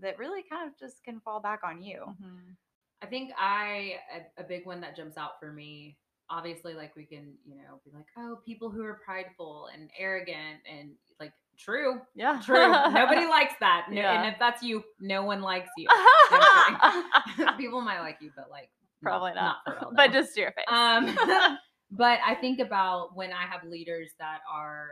that 0.00 0.18
really 0.18 0.42
kind 0.50 0.68
of 0.68 0.78
just 0.78 1.02
can 1.04 1.20
fall 1.20 1.40
back 1.40 1.60
on 1.64 1.80
you. 1.82 2.02
Mhm. 2.22 2.56
I 3.02 3.06
think 3.06 3.30
I 3.38 3.94
a, 4.36 4.42
a 4.42 4.44
big 4.44 4.66
one 4.66 4.80
that 4.82 4.96
jumps 4.96 5.16
out 5.16 5.38
for 5.40 5.52
me. 5.52 5.96
Obviously, 6.28 6.74
like 6.74 6.94
we 6.94 7.04
can, 7.06 7.32
you 7.44 7.56
know, 7.56 7.80
be 7.84 7.90
like, 7.92 8.06
oh, 8.18 8.38
people 8.44 8.70
who 8.70 8.84
are 8.84 9.00
prideful 9.04 9.68
and 9.72 9.90
arrogant 9.98 10.60
and 10.70 10.90
like 11.18 11.32
true, 11.58 12.00
Yeah. 12.14 12.40
true. 12.44 12.70
Nobody 12.92 13.26
likes 13.38 13.54
that. 13.60 13.86
No- 13.90 13.96
Yeah. 14.00 14.20
And 14.22 14.32
if 14.32 14.38
that's 14.38 14.62
you, 14.62 14.84
no 15.00 15.24
one 15.24 15.40
likes 15.42 15.70
you. 15.76 15.88
people 17.58 17.80
might 17.80 18.00
like 18.00 18.18
you, 18.20 18.30
but 18.36 18.50
like 18.50 18.70
no- 19.02 19.10
Probably 19.10 19.32
not. 19.34 19.56
for 19.64 19.72
real, 19.80 19.92
but 19.96 20.12
just 20.12 20.34
to 20.34 20.40
your 20.40 20.52
face. 20.52 20.64
Um, 20.68 21.16
but 21.90 22.18
I 22.26 22.34
think 22.40 22.60
about 22.60 23.16
when 23.16 23.32
I 23.32 23.46
have 23.46 23.64
leaders 23.68 24.10
that 24.18 24.40
are 24.50 24.88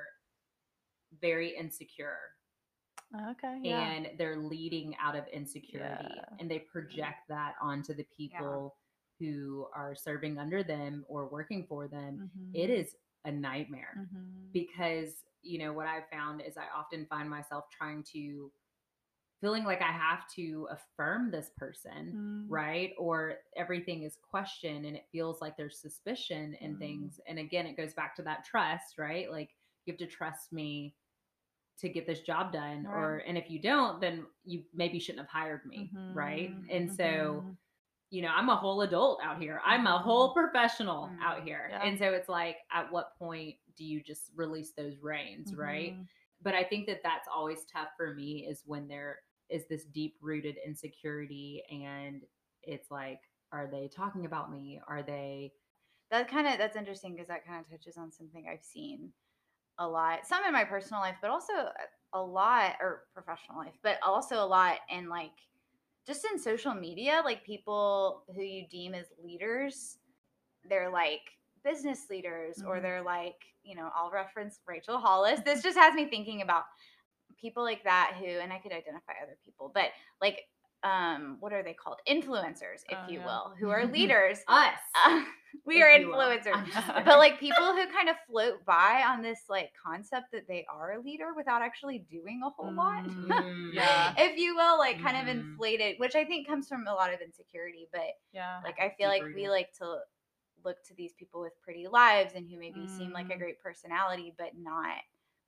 very 1.21 1.57
insecure 1.57 2.19
okay. 3.31 3.59
Yeah. 3.62 3.81
and 3.81 4.09
they're 4.19 4.37
leading 4.37 4.95
out 5.03 5.17
of 5.17 5.25
insecurity 5.33 6.09
Yeah. 6.15 6.25
and 6.38 6.50
they 6.50 6.59
project 6.59 7.29
that 7.29 7.55
onto 7.62 7.95
the 7.95 8.05
people 8.17 8.77
who 9.19 9.67
are 9.75 9.95
serving 9.97 10.38
under 10.38 10.62
them 10.62 11.05
or 11.09 11.27
working 11.29 11.67
for 11.69 11.88
them. 11.88 12.31
It 12.55 12.69
Mhm. 12.71 12.79
is 12.81 12.95
a 13.25 13.33
nightmare 13.33 13.95
Mhm. 13.97 14.53
because, 14.53 15.25
you 15.43 15.59
know, 15.59 15.73
what 15.73 15.87
I've 15.87 16.09
found 16.11 16.41
is 16.43 16.57
I 16.57 16.69
often 16.69 17.07
find 17.07 17.29
myself 17.29 17.69
trying 17.71 18.05
to 18.12 18.53
feeling 19.40 19.64
like 19.64 19.80
I 19.83 19.92
have 19.92 20.28
to 20.37 20.68
affirm 20.71 21.30
this 21.30 21.50
person 21.57 22.12
Mm. 22.14 22.47
right? 22.50 22.92
Or 22.99 23.37
everything 23.57 24.02
is 24.02 24.16
questioned 24.28 24.87
and 24.87 24.97
it 24.97 25.07
feels 25.12 25.40
like 25.40 25.57
there's 25.57 25.78
suspicion 25.78 26.54
and 26.61 26.76
Mhm. 26.76 26.78
things. 26.78 27.21
And 27.26 27.38
again, 27.38 27.66
it 27.66 27.76
goes 27.76 27.95
back 27.95 28.14
to 28.16 28.23
that 28.23 28.45
trust, 28.45 28.99
right? 28.99 29.30
Like 29.30 29.54
you 29.85 29.92
have 29.92 29.99
to 29.99 30.07
trust 30.07 30.52
me 30.52 30.95
to 31.78 31.88
get 31.88 32.07
this 32.07 32.21
job 32.23 32.52
done. 32.52 32.87
Or 32.87 33.18
and 33.26 33.38
if 33.38 33.50
you 33.50 33.59
don't, 33.61 34.00
then 34.00 34.26
you 34.45 34.64
maybe 34.75 34.99
shouldn't 34.99 35.21
have 35.26 35.30
hired 35.30 35.64
me, 35.66 35.90
right? 36.14 36.50
Mhm. 36.50 36.66
And 36.76 36.90
so, 36.92 37.45
Mhm. 37.47 37.57
you 38.11 38.23
know, 38.23 38.28
I'm 38.35 38.49
a 38.49 38.57
whole 38.57 38.80
adult 38.83 39.21
out 39.23 39.40
here. 39.40 39.61
I'm 39.64 39.87
a 39.87 39.99
whole 39.99 40.33
professional 40.33 41.09
Mhm. 41.09 41.23
out 41.23 41.42
here. 41.45 41.68
Yeah. 41.71 41.83
And 41.85 41.99
so 41.99 42.12
it's 42.14 42.28
like 42.28 42.59
at 42.73 42.90
what 42.90 43.16
point 43.18 43.57
do 43.76 43.85
you 43.85 44.02
just 44.02 44.33
release 44.35 44.73
those 44.73 44.97
reins, 44.99 45.54
right? 45.54 45.92
Mhm. 45.95 46.09
but 46.40 46.54
I 46.54 46.62
think 46.62 46.87
that 46.87 47.02
that's 47.02 47.26
always 47.26 47.64
tough 47.66 47.88
for 47.97 48.14
me 48.14 48.47
is 48.47 48.62
when 48.64 48.87
there 48.87 49.23
is 49.50 49.67
this 49.67 49.85
deep 49.85 50.17
rooted 50.21 50.57
insecurity 50.64 51.62
and 51.71 52.23
it's 52.62 52.90
like 52.90 53.23
are 53.52 53.67
they 53.67 53.88
talking 53.88 54.26
about 54.26 54.50
me 54.50 54.81
are 54.88 55.02
they 55.02 55.52
that 56.11 56.28
kind 56.28 56.47
of 56.47 56.59
that's 56.59 56.76
interesting 56.76 57.12
because 57.14 57.28
that 57.28 57.47
kind 57.47 57.64
of 57.64 57.71
touches 57.71 57.97
on 57.97 58.11
something 58.12 58.47
I've 58.49 58.64
seen 58.64 59.12
a 59.78 59.88
lot, 59.88 60.26
some 60.26 60.45
in 60.45 60.52
my 60.52 60.64
personal 60.64 61.00
life, 61.02 61.17
but 61.23 61.31
also 61.31 61.52
a- 61.55 61.75
a 62.14 62.23
lot 62.23 62.76
or 62.81 63.09
professional 63.14 63.59
life, 63.59 63.78
but 63.83 64.02
also 64.02 64.43
a 64.43 64.47
lot 64.47 64.81
in 64.90 65.09
like 65.09 65.33
just 66.07 66.25
in 66.25 66.38
social 66.38 66.75
media, 66.75 67.23
like 67.25 67.45
people 67.45 68.25
who 68.35 68.43
you 68.43 68.69
deem 68.69 68.95
as 68.95 69.12
leaders, 69.19 69.99
they're 70.64 70.90
like 70.90 71.23
business 71.64 72.11
leaders 72.11 72.62
or 72.67 72.81
Mhm. 72.81 72.83
they're 72.83 73.02
like, 73.02 73.37
you 73.62 73.75
know, 73.76 73.90
I'll 73.95 74.11
reference 74.11 74.61
Rachel 74.67 74.99
Hollis. 74.99 75.40
This 75.45 75.62
just 75.62 75.78
has 75.78 75.95
me 75.95 76.09
thinking 76.09 76.43
about 76.43 76.64
people 77.40 77.62
like 77.62 77.85
that 77.85 78.16
who 78.18 78.26
and 78.26 78.52
I 78.52 78.59
could 78.59 78.73
identify 78.73 79.12
other 79.23 79.37
people, 79.45 79.71
but 79.75 79.90
like 80.21 80.40
um 80.85 81.37
what 81.40 81.52
are 81.52 81.62
they 81.62 81.75
called? 81.75 81.99
Influencers, 82.09 82.83
if 82.88 82.99
Oh, 82.99 83.11
you 83.11 83.18
yeah. 83.18 83.26
will, 83.26 83.54
who 83.59 83.71
are 83.71 83.87
leaders. 83.92 84.38
us 84.49 84.78
Uh, 84.95 85.25
we 85.64 85.83
are 85.83 85.88
influencers 85.88 86.54
I'm 86.54 86.66
just 86.71 86.87
kidding. 86.87 87.04
but 87.04 87.18
like 87.18 87.40
people 87.40 87.73
who 87.75 87.87
kind 87.92 88.09
of 88.09 88.16
float 88.28 88.64
by 88.66 89.02
on 89.07 89.23
this 89.23 89.40
like 89.49 89.71
concept 89.83 90.26
that 90.33 90.47
they 90.47 90.64
are 90.73 90.92
a 90.92 91.00
leader 91.00 91.33
without 91.37 91.62
actually 91.62 92.07
doing 92.11 92.40
a 92.45 92.50
whole 92.50 92.75
lot 92.76 93.02
Mm, 93.09 93.73
yeah. 93.75 94.12
if 94.18 94.38
you 94.38 94.54
will 94.54 94.78
like 94.78 95.00
kind 95.02 95.16
of 95.16 95.25
Mhm. 95.25 95.40
inflated 95.40 95.97
which 95.99 96.14
i 96.14 96.25
think 96.25 96.47
comes 96.47 96.68
from 96.68 96.87
a 96.87 96.92
lot 96.95 97.12
of 97.12 97.21
insecurity 97.21 97.88
but 97.92 98.11
Yeah. 98.33 98.61
like 98.64 98.78
i 98.80 98.90
feel 98.98 99.09
like 99.09 99.22
we 99.35 99.48
like 99.48 99.72
to 99.79 99.98
look 100.64 100.77
to 100.87 100.94
these 100.94 101.12
people 101.14 101.40
with 101.40 101.53
pretty 101.62 101.87
lives 101.88 102.35
and 102.35 102.48
who 102.48 102.59
maybe 102.59 102.87
seem 102.87 103.12
like 103.12 103.27
a 103.31 103.35
Mm. 103.35 103.38
great 103.38 103.61
personality 103.61 104.35
but 104.38 104.57
not 104.57 104.98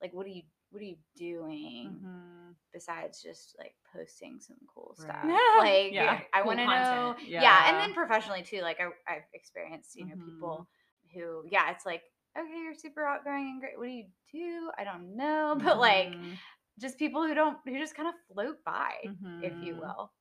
like 0.03 0.13
what 0.13 0.27
are 0.27 0.31
you 0.31 0.43
what 0.71 0.81
are 0.83 0.85
you 0.87 0.99
doing 1.17 2.07
Mhm. 2.07 2.57
besides 2.73 3.23
just 3.23 3.57
like 3.59 3.75
posting 3.93 4.41
some 4.41 4.59
cool 4.73 4.95
Right. 4.97 5.17
stuff 5.21 5.43
Yeah. 5.89 5.89
like 5.91 5.99
Yeah. 6.05 6.23
i 6.35 6.43
Cool 6.43 6.43
want 6.43 6.61
to 6.61 6.69
know 6.69 7.17
content. 7.17 7.39
yeah. 7.39 7.69
and 7.69 7.79
then 7.81 7.95
professionally 7.95 8.43
too 8.43 8.61
like 8.63 8.79
I, 8.81 8.87
i've 9.13 9.25
experienced 9.35 9.97
you 9.97 10.07
know 10.07 10.17
people 10.25 10.69
who 11.15 11.45
yeah 11.51 11.71
it's 11.73 11.87
like 11.87 12.03
okay 12.39 12.49
you're 12.63 12.75
super 12.75 13.05
outgoing 13.07 13.49
and 13.51 13.61
great 13.61 13.79
what 13.79 13.87
do 13.87 13.91
you 13.93 14.07
do 14.33 14.71
i 14.79 14.85
don't 14.85 15.17
know 15.17 15.59
but 15.65 15.79
like 15.79 16.15
Mhm. 16.15 16.41
just 16.79 16.99
people 16.99 17.27
who 17.27 17.35
don't 17.35 17.59
who 17.65 17.79
just 17.79 17.95
kind 17.97 18.09
of 18.09 18.15
float 18.33 18.59
by 18.65 19.11
if 19.41 19.61
you 19.61 19.77
Mhm. 19.77 19.81
will 19.81 20.13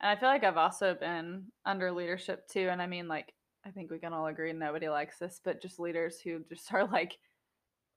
And 0.00 0.10
I 0.10 0.16
feel 0.20 0.28
like 0.30 0.44
I've 0.44 0.56
also 0.56 0.94
been 0.94 1.52
under 1.64 1.92
leadership 1.92 2.48
too. 2.48 2.68
And 2.70 2.82
I 2.82 2.86
mean, 2.86 3.08
like, 3.08 3.34
I 3.64 3.70
think 3.72 3.90
we 3.90 3.98
can 4.00 4.12
all 4.12 4.26
agree 4.26 4.52
nobody 4.52 4.88
likes 4.88 5.18
this, 5.18 5.40
but 5.44 5.62
just 5.62 5.80
leaders 5.80 6.20
who 6.20 6.44
just 6.50 6.72
are 6.74 6.86
like 6.86 7.18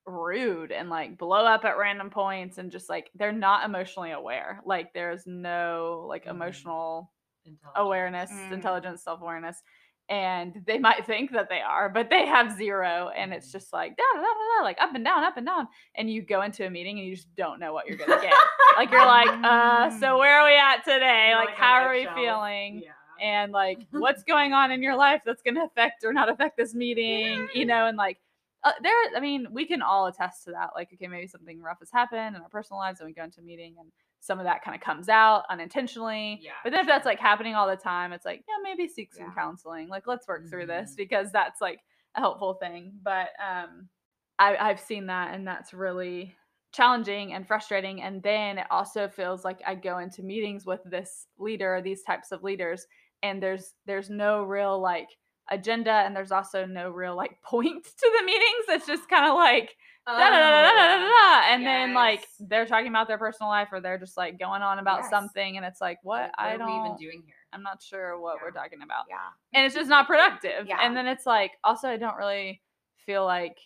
rude 0.10 0.72
and 0.72 0.90
like 0.90 1.18
blow 1.18 1.46
up 1.46 1.64
at 1.66 1.78
random 1.78 2.10
points 2.10 2.58
and 2.58 2.72
just 2.72 2.90
like 2.90 3.10
they're 3.16 3.32
not 3.32 3.66
emotionally 3.66 4.12
aware. 4.12 4.62
Like, 4.66 4.94
there's 4.94 5.26
no 5.28 6.06
like 6.08 6.26
Mhm. 6.26 6.32
emotional 6.32 7.12
Intelligence. 7.46 7.72
awareness, 7.76 8.32
Mm. 8.32 8.52
intelligence, 8.54 9.04
self 9.04 9.22
awareness. 9.22 9.62
And 10.10 10.64
they 10.66 10.80
might 10.80 11.06
think 11.06 11.32
that 11.34 11.50
they 11.50 11.62
are, 11.62 11.88
but 11.88 12.10
they 12.10 12.26
have 12.26 12.58
zero. 12.58 13.10
And 13.16 13.32
it's 13.32 13.52
just 13.52 13.72
like, 13.72 13.96
da, 13.96 14.04
da, 14.16 14.22
da, 14.22 14.58
da, 14.58 14.64
like 14.64 14.82
up 14.82 14.96
and 14.96 15.06
down, 15.06 15.24
up 15.24 15.38
and 15.38 15.46
down. 15.46 15.68
And 15.96 16.12
you 16.12 16.24
go 16.24 16.42
into 16.42 16.66
a 16.66 16.70
meeting 16.70 16.98
and 16.98 17.08
you 17.08 17.16
just 17.16 17.34
don't 17.36 17.60
know 17.60 17.74
what 17.74 17.88
you're 17.88 17.96
going 17.98 18.10
to 18.20 18.26
get. 18.26 18.34
like, 18.76 18.90
you're 18.92 19.06
like, 19.06 19.30
uh, 19.44 19.92
so 20.00 20.16
Mm. 20.16 20.20
where 20.20 20.40
are 20.40 20.48
we 20.50 20.58
at 20.58 20.84
today? 20.84 21.34
Like, 21.36 21.50
like, 21.50 21.58
how 21.58 21.74
are 21.84 21.92
we 21.92 22.08
feeling? 22.16 22.80
yeah 22.84 22.94
And 23.22 23.52
like, 23.52 23.78
what's 23.92 24.24
going 24.24 24.52
on 24.54 24.72
in 24.72 24.82
your 24.82 24.96
life 24.96 25.22
that's 25.26 25.44
going 25.44 25.56
to 25.56 25.64
affect 25.66 26.04
or 26.04 26.12
not 26.12 26.28
affect 26.28 26.58
this 26.58 26.74
meeting? 26.74 27.48
You 27.54 27.66
know, 27.66 27.86
and 27.86 27.96
like, 27.98 28.18
uh, 28.64 28.74
there, 28.84 28.94
I 29.16 29.20
mean, 29.20 29.48
we 29.52 29.66
can 29.66 29.82
all 29.82 30.08
attest 30.08 30.44
to 30.46 30.52
that. 30.52 30.72
Like, 30.76 30.90
okay, 30.94 31.08
maybe 31.08 31.28
something 31.28 31.62
rough 31.62 31.80
has 31.80 31.92
happened 31.92 32.36
in 32.36 32.42
our 32.42 32.50
personal 32.50 32.80
lives 32.80 33.00
and 33.00 33.08
we 33.08 33.14
go 33.14 33.24
into 33.24 33.40
a 33.42 33.44
meeting 33.44 33.76
and 33.80 33.92
some 34.20 34.40
of 34.40 34.46
that 34.46 34.64
kind 34.64 34.76
of 34.76 34.82
comes 34.82 35.08
out 35.08 35.44
unintentionally. 35.50 36.42
yeah 36.44 36.52
But 36.64 36.72
then 36.72 36.82
if 36.82 36.88
that's 36.88 37.06
like 37.06 37.20
happening 37.20 37.56
all 37.56 37.68
the 37.68 37.78
time, 37.78 38.12
it's 38.12 38.26
like, 38.26 38.44
yeah, 38.48 38.56
maybe 38.62 38.88
seek 38.88 39.14
some 39.14 39.28
Yeah. 39.28 39.34
counseling. 39.34 39.88
Like, 39.88 40.08
let's 40.08 40.28
work 40.28 40.50
through 40.50 40.66
this 40.68 40.92
Mhm. 40.92 40.98
because 40.98 41.32
that's 41.32 41.62
like 41.62 41.80
a 42.16 42.20
helpful 42.20 42.56
thing. 42.56 43.00
But 43.02 43.30
um 43.40 43.90
I, 44.38 44.56
I've 44.58 44.80
seen 44.80 45.08
that 45.08 45.34
and 45.34 45.46
that's 45.48 45.74
really 45.74 46.36
challenging 46.72 47.34
and 47.34 47.48
frustrating. 47.48 48.02
And 48.02 48.22
then 48.24 48.58
it 48.58 48.68
also 48.70 49.08
feels 49.08 49.44
like 49.44 49.62
I 49.66 49.76
go 49.76 49.98
into 49.98 50.24
meetings 50.24 50.66
with 50.66 50.82
this 50.86 51.28
leader, 51.38 51.82
these 51.82 52.04
types 52.04 52.32
of 52.32 52.44
leaders, 52.44 52.86
and 53.24 53.42
there's 53.42 53.74
there's 53.86 54.10
no 54.10 54.44
real 54.44 54.80
like 54.80 55.10
agenda 55.52 55.92
and 55.92 56.16
there's 56.16 56.32
also 56.32 56.66
no 56.66 56.90
real 56.90 57.16
like 57.16 57.42
point 57.44 57.84
to 57.84 58.12
the 58.20 58.26
meetings. 58.26 58.66
It's 58.70 58.88
just 58.88 59.10
kind 59.10 59.26
of 59.30 59.36
like 59.36 59.76
da 60.08 60.14
da 60.18 60.30
da. 60.32 61.54
And 61.54 61.66
then 61.66 61.94
like 61.94 62.26
they're 62.40 62.66
talking 62.66 62.88
about 62.88 63.08
their 63.08 63.18
personal 63.18 63.50
life 63.50 63.68
or 63.72 63.80
they're 63.82 63.98
just 64.00 64.18
like 64.18 64.40
going 64.40 64.62
on 64.62 64.80
about 64.80 65.02
Yes. 65.02 65.10
something 65.10 65.58
and 65.58 65.66
it's 65.66 65.82
like 65.82 66.00
what, 66.04 66.22
Like, 66.24 66.32
I 66.38 66.56
are 66.56 66.58
don't 66.58 66.68
we 66.68 66.78
even 66.80 66.98
doing 66.98 67.24
here 67.26 67.36
I'm 67.54 67.64
not 67.64 67.82
sure 67.82 68.20
what 68.20 68.38
we're 68.42 68.52
talking 68.52 68.82
about. 68.84 69.06
yeah 69.10 69.18
And 69.54 69.66
it's 69.66 69.76
just 69.76 69.90
not 69.90 70.08
productive. 70.08 70.66
Yeah. 70.68 70.78
And 70.82 70.96
then 70.96 71.08
it's 71.08 71.26
like 71.26 71.52
also 71.64 71.88
I 71.90 71.98
don't 71.98 72.16
really 72.18 72.62
feel 73.06 73.24
like 73.26 73.58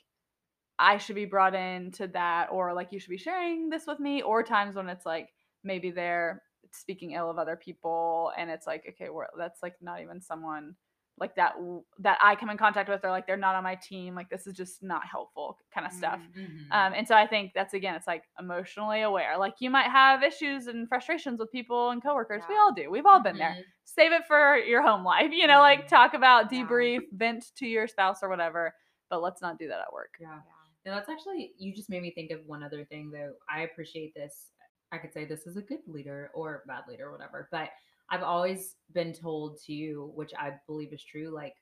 I 0.79 0.97
should 0.97 1.15
be 1.15 1.25
brought 1.25 1.53
into 1.55 2.07
that 2.07 2.47
or 2.51 2.73
like 2.73 2.91
you 2.91 2.99
should 2.99 3.09
be 3.11 3.17
sharing 3.17 3.69
this 3.69 3.85
with 3.87 3.99
me 3.99 4.21
or 4.21 4.43
times 4.43 4.75
when 4.75 4.89
it's 4.89 5.05
like 5.05 5.29
maybe 5.63 5.91
they're 5.91 6.41
speaking 6.71 7.11
ill 7.11 7.29
of 7.29 7.37
other 7.37 7.55
people 7.55 8.31
and 8.37 8.49
it's 8.49 8.65
like 8.65 8.83
okay 8.89 9.09
we're, 9.09 9.27
that's 9.37 9.61
like 9.61 9.75
not 9.81 10.01
even 10.01 10.19
someone 10.19 10.75
like 11.19 11.35
that 11.35 11.53
that 11.99 12.17
I 12.21 12.35
come 12.35 12.49
in 12.49 12.57
contact 12.57 12.89
with 12.89 13.05
are 13.05 13.11
like 13.11 13.27
they're 13.27 13.37
not 13.37 13.55
on 13.55 13.63
my 13.63 13.75
team 13.75 14.15
like 14.15 14.29
this 14.29 14.47
is 14.47 14.55
just 14.55 14.81
not 14.81 15.05
helpful 15.05 15.57
kind 15.73 15.85
of 15.85 15.93
stuff. 15.93 16.19
Mm. 16.35 16.41
Mhm. 16.43 16.71
Um, 16.71 16.93
and 16.95 17.07
so 17.07 17.15
I 17.15 17.27
think 17.27 17.51
that's 17.53 17.73
again, 17.75 17.93
it's 17.95 18.07
like 18.07 18.23
emotionally 18.39 19.01
aware. 19.03 19.37
Like 19.37 19.53
you 19.59 19.69
might 19.69 19.89
have 19.91 20.23
issues 20.23 20.67
and 20.67 20.87
frustrations 20.89 21.39
with 21.39 21.51
people 21.51 21.91
and 21.91 22.01
coworkers. 22.01 22.43
We 22.49 22.55
all 22.57 22.73
do. 22.73 22.89
We've 22.89 23.05
all 23.05 23.21
been 23.21 23.37
there. 23.37 23.51
Mhm. 23.59 23.63
Save 23.85 24.11
it 24.11 24.25
for 24.25 24.57
your 24.57 24.81
home 24.81 25.03
life. 25.03 25.31
You 25.31 25.45
know, 25.45 25.59
like 25.59 25.85
Mhm. 25.85 25.87
talk 25.89 26.13
about 26.15 26.51
Yeah. 26.51 26.63
debrief, 26.63 27.01
vent 27.11 27.55
to 27.57 27.67
your 27.67 27.87
spouse 27.87 28.23
or 28.23 28.29
whatever. 28.29 28.73
But 29.09 29.21
let's 29.21 29.41
not 29.41 29.59
do 29.59 29.67
that 29.67 29.79
at 29.81 29.93
work. 29.93 30.15
yeah 30.19 30.39
yeah 30.85 30.95
that's 30.95 31.07
actually 31.09 31.53
you 31.57 31.73
just 31.73 31.89
made 31.89 32.01
me 32.01 32.11
think 32.11 32.31
of 32.31 32.45
one 32.47 32.61
other 32.63 32.83
thing 32.85 33.09
though. 33.11 33.33
I 33.49 33.61
appreciate 33.61 34.13
this. 34.15 34.49
I 34.91 34.97
could 34.97 35.13
say 35.13 35.25
this 35.25 35.45
is 35.47 35.57
a 35.57 35.61
good 35.61 35.79
leader 35.87 36.29
or 36.33 36.63
bad 36.67 36.83
leader, 36.87 37.07
or 37.07 37.11
whatever. 37.11 37.47
But 37.51 37.69
I've 38.09 38.23
always 38.23 38.75
been 38.93 39.13
told 39.13 39.59
to, 39.67 40.11
which 40.15 40.31
I 40.37 40.53
believe 40.67 40.93
is 40.93 41.03
true, 41.03 41.29
like 41.29 41.55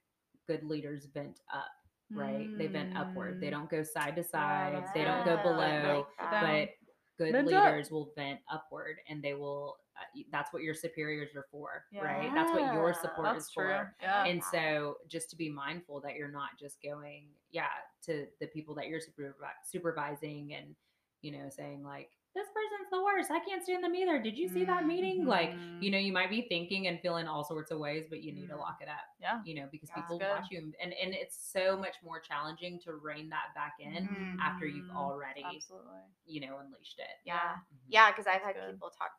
good 0.47 0.63
leaders 0.63 1.08
vent 1.13 1.39
up, 1.54 1.67
right? 2.13 2.47
They 2.58 2.67
vent 2.67 2.95
upward. 2.97 3.39
They 3.39 3.47
Mm. 3.47 3.51
don't 3.51 3.69
go 3.69 3.84
side 3.84 4.15
to 4.17 4.23
side. 4.23 4.73
that's 4.75 4.91
they 4.91 5.04
don't 5.04 5.23
go 5.25 5.38
below. 5.43 6.06
like 6.19 6.41
but 6.41 6.69
good 7.17 7.32
Vent 7.34 7.54
up. 7.54 7.65
leaders 7.65 7.91
will 7.91 8.12
vent 8.15 8.39
upward 8.51 8.97
and 9.08 9.21
they 9.23 9.34
will 9.36 9.77
uh, 9.97 10.21
that's 10.32 10.51
what 10.54 10.63
your 10.63 10.73
superiors 10.73 11.36
are 11.36 11.45
for, 11.51 11.84
right? 11.93 12.32
That's 12.34 12.51
what 12.51 12.73
your 12.73 12.93
support 12.93 13.23
That's 13.34 13.45
is 13.45 13.51
true. 13.51 13.65
for. 13.65 13.95
Yeah. 14.01 14.25
And 14.25 14.41
so 14.43 14.97
just 15.08 15.30
to 15.32 15.36
be 15.36 15.49
mindful 15.49 15.99
that 16.01 16.15
you're 16.15 16.32
not 16.32 16.51
just 16.60 16.82
going, 16.82 17.27
yeah, 17.51 17.67
to 18.06 18.25
the 18.39 18.47
people 18.47 18.73
that 18.75 18.88
you're 18.88 19.01
supervi- 19.01 19.34
supervising 19.65 20.54
and, 20.54 20.75
you 21.21 21.34
know, 21.34 21.49
saying 21.49 21.84
like, 21.84 22.10
this 22.34 22.48
person's 22.48 22.89
the 22.91 23.04
worst. 23.04 23.30
I 23.32 23.39
can't 23.39 23.62
stand 23.63 23.84
them 23.84 23.94
either. 23.96 24.17
Did 24.22 24.38
you 24.38 24.48
see 24.48 24.63
that 24.65 24.86
meeting? 24.86 25.26
Like, 25.26 25.52
you 25.82 25.91
know, 25.91 25.98
you 25.98 26.13
might 26.13 26.30
be 26.30 26.44
thinking 26.48 26.88
and 26.88 27.00
feeling 27.02 27.28
all 27.28 27.44
sorts 27.44 27.72
of 27.72 27.80
ways, 27.80 28.06
but 28.10 28.24
you 28.24 28.32
need 28.32 28.48
to 28.48 28.54
Mhm. 28.56 28.60
lock 28.60 28.78
it 28.82 28.88
up, 28.88 29.04
Yeah. 29.20 29.41
you 29.44 29.56
know, 29.56 29.67
because 29.72 29.89
Yeah. 29.89 29.96
people 30.02 30.20
watch 30.20 30.50
you 30.50 30.60
and, 30.60 30.94
and, 30.94 31.13
it's 31.13 31.36
so 31.36 31.76
much 31.76 31.96
more 32.02 32.20
challenging 32.22 32.80
to 32.82 32.94
rein 32.96 33.30
that 33.30 33.54
back 33.54 33.76
in 33.80 34.08
Mhm. 34.08 34.39
after 34.39 34.65
you've 34.65 34.86
Mhm. 34.89 34.96
already, 34.96 35.44
Absolutely. 35.44 36.00
you 36.26 36.39
know, 36.41 36.58
unleashed 36.60 37.00
it. 37.00 37.20
Yeah. 37.26 37.58
Yeah, 37.88 38.12
because 38.12 38.28
I've 38.28 38.41
That's 38.44 38.46
had 38.58 38.65
good. 38.67 38.76
people 38.76 38.91
talk 38.91 39.12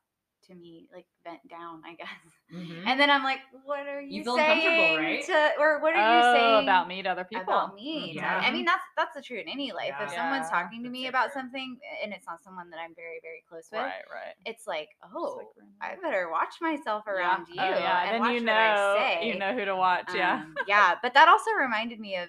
to 0.44 0.54
me 0.54 0.88
like 0.92 1.06
bent 1.22 1.46
down, 1.48 1.82
I 1.84 1.94
guess. 1.94 2.08
And 2.50 2.98
then 2.98 3.10
I'm 3.10 3.22
like, 3.22 3.40
what 3.64 3.86
are 3.86 4.00
you, 4.00 4.18
You 4.18 4.24
feel 4.24 4.36
uncomfortable, 4.36 4.70
saying 4.76 4.96
right? 4.98 5.24
to 5.26 5.50
or 5.60 5.80
what 5.80 5.94
are 5.94 5.98
you 5.98 6.24
Oh, 6.28 6.32
saying 6.34 6.62
about 6.64 6.88
me 6.88 7.02
to 7.02 7.08
other 7.08 7.24
people. 7.24 7.42
about 7.42 7.74
me? 7.74 8.12
Yeah. 8.14 8.42
I 8.44 8.50
mean, 8.50 8.64
that's 8.64 8.82
that's 8.96 9.14
the 9.14 9.22
truth 9.22 9.42
in 9.42 9.48
any 9.48 9.72
life. 9.72 9.94
If 10.00 10.10
someone's 10.12 10.48
talking 10.50 10.82
to 10.82 10.88
me 10.90 11.06
about 11.06 11.32
true. 11.32 11.40
something 11.40 11.78
and 12.02 12.12
it's 12.12 12.26
not 12.26 12.42
someone 12.42 12.70
that 12.70 12.78
I'm 12.78 12.94
very, 12.94 13.20
very 13.22 13.42
close 13.48 13.68
with, 13.72 13.80
Right, 13.80 13.92
right. 14.12 14.34
it's 14.46 14.66
like, 14.66 14.88
Just 15.02 15.14
oh, 15.16 15.36
like. 15.36 15.46
I 15.80 16.00
better 16.00 16.30
watch 16.30 16.54
myself 16.60 17.06
around 17.06 17.48
you. 17.48 17.54
Oh, 17.58 17.64
yeah. 17.68 18.04
And 18.04 18.14
Then 18.14 18.20
watch 18.20 18.30
you 18.30 18.36
what 18.36 18.44
know 18.44 18.96
I 18.98 19.18
say. 19.20 19.28
you 19.28 19.38
know 19.38 19.54
who 19.54 19.64
to 19.64 19.76
watch. 19.76 20.08
yeah. 20.14 20.42
Um, 20.44 20.54
yeah. 20.66 20.94
But 21.02 21.14
that 21.14 21.28
also 21.28 21.50
reminded 21.52 22.00
me 22.00 22.16
of 22.16 22.28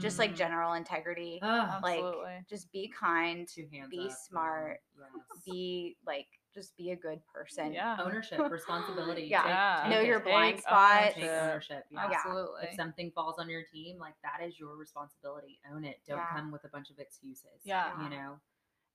just 0.00 0.18
like 0.18 0.32
Mm. 0.32 0.36
general 0.36 0.72
integrity. 0.74 1.40
Ugh, 1.42 1.82
like, 1.82 1.98
Absolutely. 1.98 2.32
Just 2.48 2.72
be 2.72 2.88
kind, 2.88 3.46
two 3.46 3.66
hands 3.70 3.90
be 3.90 4.06
up. 4.06 4.12
smart, 4.12 4.80
Yes. 4.98 5.42
be 5.44 5.96
like 6.06 6.26
just 6.58 6.76
be 6.76 6.90
a 6.90 6.96
good 6.96 7.20
person. 7.32 7.72
yeah. 7.72 7.96
ownership, 8.04 8.38
responsibility. 8.50 9.22
Yeah. 9.30 9.42
Take- 9.42 9.48
Yeah. 9.50 9.80
take 9.84 9.90
Know 9.92 10.00
it. 10.00 10.06
your 10.06 10.20
Take 10.20 10.28
blind 10.32 10.60
spots. 10.60 11.14
Take 11.14 11.24
ownership. 11.24 11.42
ownership. 11.50 11.84
Yeah. 11.90 12.08
Yeah. 12.10 12.16
Absolutely. 12.16 12.62
If 12.70 12.74
something 12.74 13.10
falls 13.14 13.36
on 13.38 13.48
your 13.48 13.62
team, 13.72 13.98
like 13.98 14.14
that 14.22 14.44
is 14.46 14.58
your 14.58 14.76
responsibility. 14.76 15.60
Own 15.72 15.84
it. 15.84 16.00
Don't 16.06 16.18
Yeah. 16.18 16.26
come 16.34 16.50
with 16.50 16.64
a 16.64 16.68
bunch 16.68 16.90
of 16.90 16.98
excuses. 16.98 17.60
Yeah. 17.64 17.90
You 18.02 18.10
know. 18.10 18.40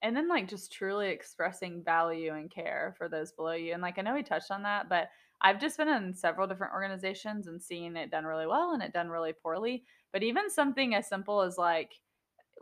and 0.01 0.15
then 0.15 0.27
like 0.27 0.49
just 0.49 0.71
truly 0.73 1.07
expressing 1.09 1.81
value 1.81 2.33
and 2.33 2.51
care 2.51 2.93
for 2.97 3.07
those 3.07 3.31
below 3.31 3.53
you 3.53 3.71
and 3.71 3.81
like 3.81 3.97
i 3.97 4.01
know 4.01 4.13
we 4.13 4.21
touched 4.21 4.51
on 4.51 4.63
that 4.63 4.89
but 4.89 5.07
i've 5.39 5.61
just 5.61 5.77
been 5.77 5.87
in 5.87 6.13
several 6.13 6.45
different 6.45 6.73
organizations 6.73 7.47
and 7.47 7.61
seen 7.63 7.95
it 7.95 8.11
done 8.11 8.25
really 8.25 8.45
well 8.45 8.73
and 8.73 8.83
it 8.83 8.91
done 8.91 9.07
really 9.07 9.31
poorly 9.31 9.85
but 10.11 10.21
even 10.21 10.49
something 10.49 10.93
as 10.93 11.07
simple 11.07 11.41
as 11.41 11.57
like 11.57 11.93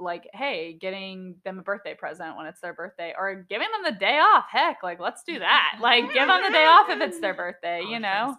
like 0.01 0.27
hey 0.33 0.73
getting 0.79 1.35
them 1.45 1.59
a 1.59 1.61
birthday 1.61 1.93
present 1.93 2.35
when 2.35 2.45
it's 2.45 2.59
their 2.61 2.73
birthday 2.73 3.13
or 3.17 3.45
giving 3.49 3.67
them 3.71 3.93
the 3.93 3.99
day 3.99 4.17
off 4.19 4.45
heck 4.51 4.77
like 4.83 4.99
let's 4.99 5.23
do 5.23 5.39
that 5.39 5.77
like 5.81 6.05
give 6.13 6.27
them 6.27 6.41
the 6.43 6.49
day 6.51 6.65
off 6.65 6.89
if 6.89 6.99
it's 7.01 7.19
their 7.19 7.33
birthday 7.43 7.81
you 7.81 7.91
was 7.91 8.01
trying 8.01 8.01
to 8.01 8.31
know 8.31 8.37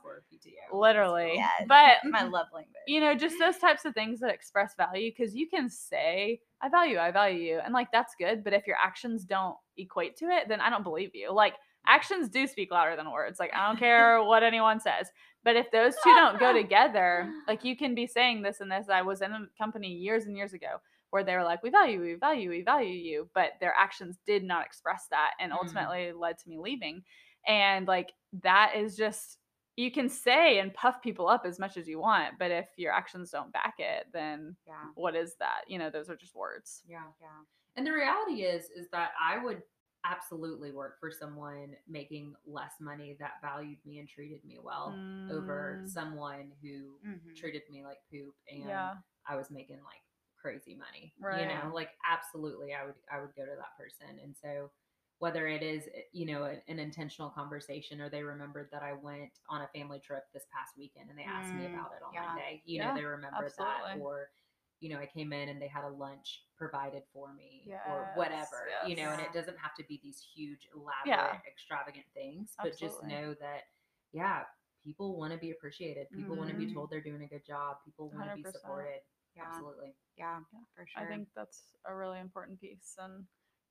literally 0.72 1.32
Yes. 1.36 1.64
but 1.68 1.96
My 2.10 2.22
love 2.24 2.46
language. 2.54 2.74
you 2.86 3.00
know 3.00 3.14
just 3.14 3.36
those 3.38 3.58
types 3.58 3.84
of 3.84 3.94
things 3.94 4.20
that 4.20 4.30
express 4.30 4.74
value 4.76 5.10
because 5.16 5.34
you 5.34 5.48
can 5.48 5.68
say 5.70 6.40
i 6.60 6.68
value 6.68 6.98
i 6.98 7.10
value 7.10 7.38
you 7.54 7.60
and 7.64 7.72
like 7.74 7.92
that's 7.92 8.14
good 8.18 8.42
but 8.44 8.52
if 8.52 8.66
your 8.66 8.76
actions 8.82 9.24
don't 9.24 9.56
equate 9.76 10.16
to 10.18 10.26
it 10.26 10.48
then 10.48 10.60
i 10.60 10.68
don't 10.70 10.82
believe 10.84 11.10
you 11.14 11.32
like 11.32 11.54
actions 11.86 12.28
do 12.28 12.46
speak 12.46 12.70
louder 12.70 12.94
than 12.96 13.10
words 13.10 13.38
like 13.40 13.52
i 13.54 13.66
don't 13.66 13.78
care 13.78 14.22
what 14.22 14.42
anyone 14.42 14.78
says 14.80 15.08
but 15.44 15.56
if 15.56 15.68
those 15.72 15.94
two 16.04 16.14
don't 16.14 16.38
go 16.38 16.52
together 16.62 17.28
like 17.48 17.64
you 17.64 17.76
can 17.76 17.94
be 17.94 18.06
saying 18.06 18.40
this 18.42 18.60
and 18.60 18.70
this 18.70 18.88
i 18.88 19.02
was 19.02 19.20
in 19.20 19.32
a 19.32 19.40
company 19.58 19.88
years 19.88 20.24
and 20.26 20.36
years 20.36 20.52
ago 20.52 20.80
where 21.12 21.24
they 21.24 21.36
were 21.36 21.44
like 21.44 21.62
we 21.62 21.70
value 21.70 22.00
we 22.00 22.14
value 22.14 22.50
we 22.50 22.62
value 22.62 22.94
you 22.94 23.28
but 23.34 23.52
their 23.60 23.74
actions 23.78 24.18
did 24.26 24.42
not 24.42 24.66
express 24.66 25.06
that 25.10 25.32
and 25.40 25.52
Mm. 25.52 25.56
ultimately 25.56 26.12
led 26.12 26.38
to 26.38 26.48
me 26.48 26.58
leaving 26.58 27.02
and 27.46 27.86
like 27.86 28.12
that 28.42 28.74
is 28.76 28.96
just 28.96 29.38
you 29.76 29.90
can 29.90 30.08
say 30.08 30.58
and 30.58 30.74
puff 30.74 31.00
people 31.02 31.28
up 31.28 31.46
as 31.46 31.58
much 31.58 31.78
as 31.78 31.88
you 31.88 31.98
want, 31.98 32.34
but 32.38 32.50
if 32.50 32.66
your 32.76 32.92
actions 32.92 33.30
don't 33.30 33.50
back 33.54 33.74
it, 33.78 34.06
then 34.12 34.54
Yeah. 34.66 34.84
what 34.96 35.16
is 35.16 35.34
that? 35.36 35.62
You 35.66 35.78
know, 35.78 35.88
those 35.88 36.10
are 36.10 36.16
just 36.16 36.34
words. 36.34 36.82
Yeah. 36.86 37.06
Yeah. 37.22 37.40
And 37.76 37.86
the 37.86 37.92
reality 37.92 38.42
is, 38.42 38.66
is 38.76 38.88
that 38.90 39.12
I 39.18 39.38
would 39.42 39.62
absolutely 40.04 40.72
work 40.72 41.00
for 41.00 41.10
someone 41.10 41.74
making 41.88 42.34
less 42.46 42.72
money 42.80 43.16
that 43.18 43.40
valued 43.40 43.78
me 43.86 43.98
and 43.98 44.08
treated 44.08 44.44
me 44.44 44.58
well 44.62 44.98
over 45.30 45.80
Mm, 45.82 45.88
someone 45.88 46.52
who 46.60 46.98
Mhm. 47.02 47.34
treated 47.34 47.62
me 47.70 47.82
like 47.82 47.98
poop 48.10 48.34
and 48.50 48.60
yeah, 48.60 48.96
I 49.26 49.36
was 49.36 49.50
making 49.50 49.82
like 49.84 50.02
crazy 50.42 50.74
money. 50.76 51.14
You 51.30 51.46
know, 51.46 51.70
like 51.74 51.90
absolutely 52.10 52.74
I 52.74 52.84
would 52.84 52.94
I 53.12 53.20
would 53.20 53.34
go 53.36 53.44
to 53.44 53.56
that 53.56 53.78
person. 53.78 54.18
And 54.22 54.34
so 54.42 54.70
whether 55.18 55.46
it 55.46 55.62
is 55.62 55.84
eh, 55.94 56.02
you 56.12 56.26
know 56.26 56.44
an, 56.44 56.60
an 56.68 56.78
intentional 56.80 57.30
conversation 57.30 58.00
or 58.00 58.10
they 58.10 58.22
remembered 58.24 58.68
that 58.72 58.82
I 58.82 58.94
went 58.94 59.30
on 59.48 59.62
a 59.62 59.68
family 59.68 60.00
trip 60.00 60.24
this 60.34 60.44
past 60.52 60.72
weekend 60.76 61.10
and 61.10 61.18
they 61.18 61.24
asked 61.24 61.54
me 61.54 61.64
Mm, 61.64 61.72
about 61.72 61.92
it 61.96 62.02
on 62.04 62.14
yeah. 62.14 62.26
Monday. 62.26 62.62
You 62.66 62.80
Yeah, 62.80 62.88
know, 62.88 62.94
they 62.94 63.04
remembered 63.04 63.52
that 63.58 63.78
absolutely. 63.86 64.02
or 64.02 64.28
you 64.80 64.90
know, 64.90 64.98
I 64.98 65.06
came 65.06 65.32
in 65.32 65.48
and 65.48 65.62
they 65.62 65.68
had 65.68 65.84
a 65.84 65.88
lunch 65.88 66.42
provided 66.58 67.04
for 67.12 67.32
me 67.32 67.70
or 67.84 68.10
whatever, 68.14 68.66
Yes, 68.68 68.88
you 68.88 68.96
know, 68.96 69.12
and 69.12 69.20
it 69.20 69.32
doesn't 69.32 69.56
have 69.58 69.74
to 69.76 69.84
be 69.88 70.00
these 70.02 70.20
huge, 70.34 70.66
elaborate, 70.74 71.06
Yeah. 71.06 71.38
extravagant 71.46 72.06
things, 72.14 72.58
but 72.62 72.76
just 72.78 73.02
know 73.04 73.34
that, 73.40 73.62
yeah, 74.12 74.42
people 74.84 75.16
want 75.16 75.32
to 75.32 75.38
be 75.38 75.50
appreciated. 75.52 76.08
People 76.14 76.36
want 76.36 76.50
to 76.50 76.56
be 76.56 76.66
told 76.66 76.90
they're 76.90 77.00
doing 77.00 77.22
a 77.22 77.28
good 77.28 77.46
job. 77.46 77.76
People 77.84 78.10
want 78.10 78.26
to 78.28 78.34
be 78.34 78.44
supported. 78.44 79.00
Yeah. 79.36 79.44
Absolutely. 79.46 79.94
Yeah. 80.16 80.40
Yeah. 80.52 80.60
For 80.76 80.86
sure. 80.86 81.02
I 81.02 81.06
think 81.06 81.28
that's 81.34 81.62
a 81.86 81.94
really 81.94 82.20
important 82.20 82.60
piece, 82.60 82.94
and 82.98 83.24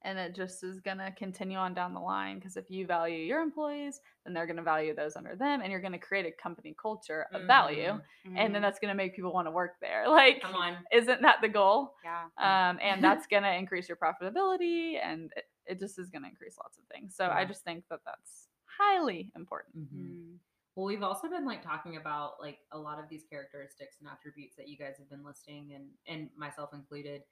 and 0.04 0.17
it 0.17 0.34
just 0.36 0.63
is 0.63 0.80
gonna 0.80 1.12
continue 1.12 1.58
on 1.58 1.76
down 1.76 1.93
the 1.93 2.00
line 2.00 2.39
because 2.39 2.58
if 2.58 2.71
you 2.71 2.88
value 2.88 3.19
your 3.19 3.41
employees, 3.41 4.00
then 4.26 4.34
they're 4.34 4.47
gonna 4.47 4.63
value 4.63 4.95
those 4.95 5.15
under 5.15 5.36
them, 5.36 5.62
and 5.62 5.71
you're 5.71 5.82
gonna 5.82 6.00
create 6.00 6.26
a 6.26 6.32
company 6.41 6.76
culture 6.82 7.28
of 7.34 7.45
value, 7.45 7.91
Mhm. 8.26 8.38
and 8.38 8.56
then 8.56 8.62
Mhm. 8.62 8.65
that's 8.65 8.80
gonna 8.80 8.95
make 8.95 9.15
people 9.15 9.32
want 9.32 9.45
to 9.47 9.52
work 9.52 9.80
there. 9.80 10.06
Like, 10.10 10.41
Come 10.41 10.56
on. 10.56 10.84
isn't 10.91 11.21
that 11.21 11.41
the 11.41 11.50
goal? 11.50 11.95
yeah. 12.04 12.26
um, 12.38 12.80
and 12.82 13.04
that's 13.04 13.28
going 13.28 13.43
to 13.43 13.54
increase 13.54 13.88
your 13.88 13.97
profitability 13.97 14.97
and 15.04 15.32
it, 15.36 15.45
it 15.67 15.80
just 15.80 16.00
is 16.00 16.10
going 16.10 16.24
to 16.24 16.30
increase 16.30 16.58
lots 16.58 16.78
of 16.80 16.86
things 16.86 17.15
so 17.15 17.30
i 17.30 17.45
just 17.45 17.63
think 17.63 17.84
that 17.89 18.00
that's 18.06 18.47
highly 18.65 19.32
important 19.36 19.76
Mhm. 19.78 20.38
Well, 20.75 20.86
we've 20.86 21.03
also 21.03 21.27
been 21.29 21.45
like 21.45 21.62
talking 21.63 21.97
about 21.97 22.34
like 22.39 22.60
a 22.71 22.77
lot 22.77 22.99
of 22.99 23.05
these 23.10 23.23
characteristics 23.29 23.97
and 23.99 24.10
attributes 24.10 24.55
that 24.57 24.67
you 24.69 24.77
guys 24.77 24.95
have 24.99 25.10
been 25.10 25.23
listing, 25.25 25.71
and 25.75 25.89
and 26.07 26.29
myself 26.38 26.69
included. 26.73 27.23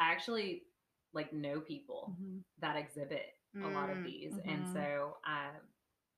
I 0.00 0.10
actually 0.12 0.62
like 1.12 1.32
know 1.32 1.60
people 1.60 2.14
that 2.60 2.76
exhibit 2.76 3.26
a 3.62 3.68
lot 3.68 3.88
of 3.90 3.98
Mm, 3.98 4.04
these, 4.04 4.32
and 4.46 4.66
mhm. 4.66 4.72
so 4.72 5.16
um, 5.26 5.54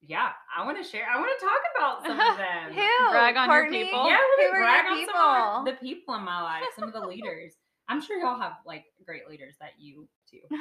yeah, 0.01 0.31
I 0.57 0.65
want 0.65 0.83
to 0.83 0.89
share. 0.89 1.07
I 1.09 1.19
want 1.19 1.31
to 1.39 1.45
talk 1.47 1.61
about 1.77 2.03
some 2.03 2.19
of 2.19 2.37
them. 2.39 2.73
Who? 2.75 3.11
Brag 3.11 3.37
on 3.37 3.49
your 3.51 3.69
people? 3.71 4.07
Yeah, 4.09 4.17
Who 4.17 4.43
let 4.43 4.53
me 4.53 4.59
brag 4.59 4.87
on 4.87 4.97
people? 4.99 5.15
some 5.15 5.59
of 5.61 5.65
the 5.67 5.73
people 5.87 6.15
in 6.15 6.23
my 6.25 6.43
life, 6.43 6.65
some 6.79 6.89
of 6.89 6.95
the 6.95 7.07
leaders. 7.07 7.55
I'm 7.89 8.01
sure 8.03 8.19
y'all 8.19 8.41
have 8.41 8.55
like 8.67 8.85
great 9.05 9.29
leaders 9.29 9.55
that 9.61 9.71
you 9.79 10.09
too. 10.31 10.41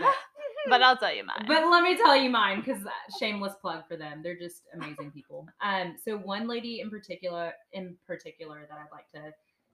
But, 0.67 0.79
but 0.79 0.81
i'll 0.81 0.97
tell 0.97 1.13
you 1.13 1.23
mine 1.23 1.45
but 1.47 1.69
let 1.69 1.83
me 1.83 1.95
tell 1.95 2.15
you 2.15 2.27
mine 2.29 2.61
because 2.65 2.81
shameless 3.19 3.53
plug 3.61 3.83
for 3.87 3.95
them. 3.97 4.21
They're 4.23 4.37
just 4.37 4.63
amazing 4.73 5.11
people. 5.11 5.47
Um, 5.61 5.95
so 6.03 6.17
one 6.17 6.47
lady 6.47 6.79
in 6.81 6.89
particular, 6.89 7.53
in 7.73 7.95
particular, 8.07 8.65
that 8.67 8.77
I'd 8.79 8.91
like 8.91 9.09
to 9.11 9.31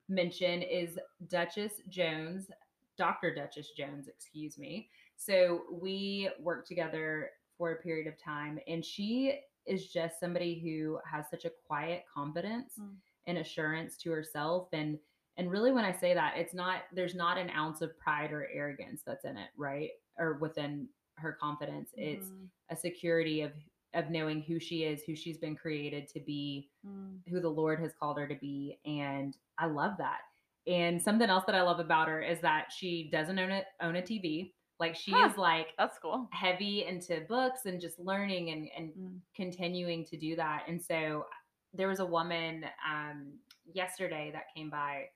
mention 0.10 0.62
is 0.62 1.00
Duchess 1.30 1.76
Jones, 1.88 2.52
Dr. 2.98 3.34
Duchess 3.34 3.70
Jones, 3.78 4.10
excuse 4.10 4.58
me. 4.58 4.90
So 5.16 5.62
we 5.72 6.30
worked 6.42 6.68
together 6.68 7.30
for 7.58 7.72
a 7.72 7.76
period 7.82 8.08
of 8.08 8.22
time, 8.22 8.60
and 8.68 8.84
she 8.84 9.40
is 9.66 9.88
just 9.88 10.20
somebody 10.20 10.60
who 10.60 11.00
has 11.10 11.30
such 11.30 11.46
a 11.46 11.52
quiet 11.68 12.04
confidence 12.14 12.74
Mm. 12.80 12.96
and 13.28 13.38
assurance 13.38 13.96
to 13.98 14.12
herself 14.12 14.68
and 14.74 14.98
and 15.38 15.50
really 15.52 15.72
when 15.72 15.86
i 15.86 15.92
say 15.92 16.14
that 16.14 16.34
it's 16.38 16.54
not 16.54 16.82
there's 16.94 17.16
not 17.16 17.38
an 17.38 17.50
ounce 17.52 17.82
of 17.82 17.98
pride 17.98 18.32
or 18.32 18.48
arrogance 18.54 19.02
that's 19.06 19.26
in 19.26 19.38
it 19.38 19.50
right 19.58 19.92
or 20.18 20.34
within 20.40 20.88
her 21.18 21.34
confidence 21.40 21.92
it's 21.96 22.28
Mhm. 22.28 22.48
a 22.70 22.76
security 22.76 23.42
of 23.42 23.52
of 23.94 24.10
knowing 24.10 24.42
who 24.42 24.60
she 24.60 24.84
is 24.84 25.04
who 25.04 25.16
she's 25.16 25.38
been 25.38 25.56
created 25.56 26.08
to 26.08 26.20
be 26.20 26.70
Mm. 26.86 27.20
who 27.28 27.40
the 27.40 27.50
lord 27.50 27.80
has 27.80 27.94
called 27.94 28.18
her 28.18 28.28
to 28.28 28.36
be 28.36 28.80
and 28.86 29.38
i 29.58 29.66
love 29.66 29.98
that 29.98 30.22
and 30.68 31.02
something 31.02 31.30
else 31.30 31.44
that 31.46 31.56
i 31.56 31.62
love 31.62 31.80
about 31.80 32.08
her 32.08 32.22
is 32.22 32.40
that 32.42 32.72
she 32.72 33.10
doesn't 33.12 33.38
own 33.38 33.52
a 33.52 33.64
own 33.82 33.96
a 33.98 34.02
tv 34.02 34.54
like 34.80 34.96
she 34.96 35.12
Huh. 35.12 35.30
is 35.30 35.38
like 35.38 35.68
that's 35.78 36.00
cool 36.00 36.28
heavy 36.32 36.86
into 36.86 37.22
books 37.28 37.66
and 37.68 37.80
just 37.80 38.00
learning 38.00 38.50
and, 38.50 38.70
and 38.76 38.94
Mm. 38.94 39.20
continuing 39.36 40.04
to 40.06 40.18
do 40.18 40.36
that. 40.38 40.64
And 40.68 40.82
so 40.82 41.28
there 41.74 41.88
was 41.88 42.00
a 42.00 42.06
woman 42.06 42.66
um, 42.90 43.34
yesterday 43.72 44.32
that 44.34 44.46
came 44.56 44.72
by 44.72 45.10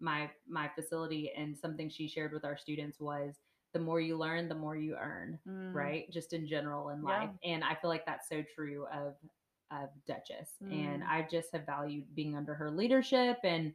my 0.00 0.30
my 0.48 0.68
facility, 0.74 1.32
and 1.36 1.56
something 1.56 1.88
she 1.88 2.08
shared 2.08 2.32
with 2.32 2.44
our 2.44 2.56
students 2.56 3.00
was 3.00 3.36
the 3.72 3.80
more 3.80 4.00
you 4.00 4.16
learn, 4.16 4.48
the 4.48 4.54
more 4.54 4.76
you 4.76 4.96
earn, 4.96 5.38
Mm. 5.46 5.72
right? 5.74 6.10
Just 6.10 6.32
in 6.32 6.46
general 6.46 6.90
in 6.90 7.02
Yeah. 7.02 7.04
life. 7.04 7.30
And 7.44 7.64
I 7.64 7.74
feel 7.74 7.90
like 7.90 8.06
that's 8.06 8.28
so 8.28 8.42
true 8.54 8.86
of 8.92 9.16
of 9.70 9.90
Duchess. 10.06 10.50
And 10.70 11.02
Mm. 11.02 11.08
I 11.08 11.26
just 11.30 11.52
have 11.52 11.66
valued 11.66 12.14
being 12.14 12.36
under 12.36 12.54
her 12.54 12.70
leadership 12.70 13.38
and 13.44 13.74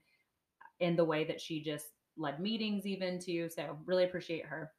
in 0.79 0.95
the 0.95 1.05
way 1.05 1.23
that 1.25 1.41
she 1.41 1.61
just 1.61 1.87
led 2.17 2.39
meetings 2.39 2.85
even 2.85 3.19
too. 3.19 3.49
So 3.49 3.77
really 3.85 4.03
appreciate 4.05 4.45
her. 4.45 4.73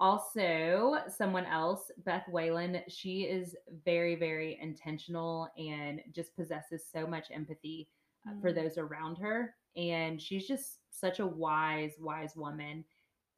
Also, 0.00 0.98
someone 1.08 1.46
else, 1.46 1.90
Beth 1.98 2.28
Whalen, 2.28 2.82
she 2.88 3.22
is 3.24 3.56
very, 3.84 4.16
very 4.16 4.58
intentional 4.60 5.48
and 5.56 6.00
just 6.12 6.34
possesses 6.36 6.84
so 6.90 7.06
much 7.06 7.30
empathy 7.30 7.88
uh, 8.26 8.32
for 8.40 8.52
Mm. 8.52 8.54
those 8.54 8.76
around 8.78 9.16
her. 9.18 9.56
And 9.76 10.20
she's 10.20 10.46
just 10.46 10.78
such 10.90 11.18
a 11.18 11.26
wise, 11.26 11.92
wise 12.00 12.36
woman. 12.36 12.84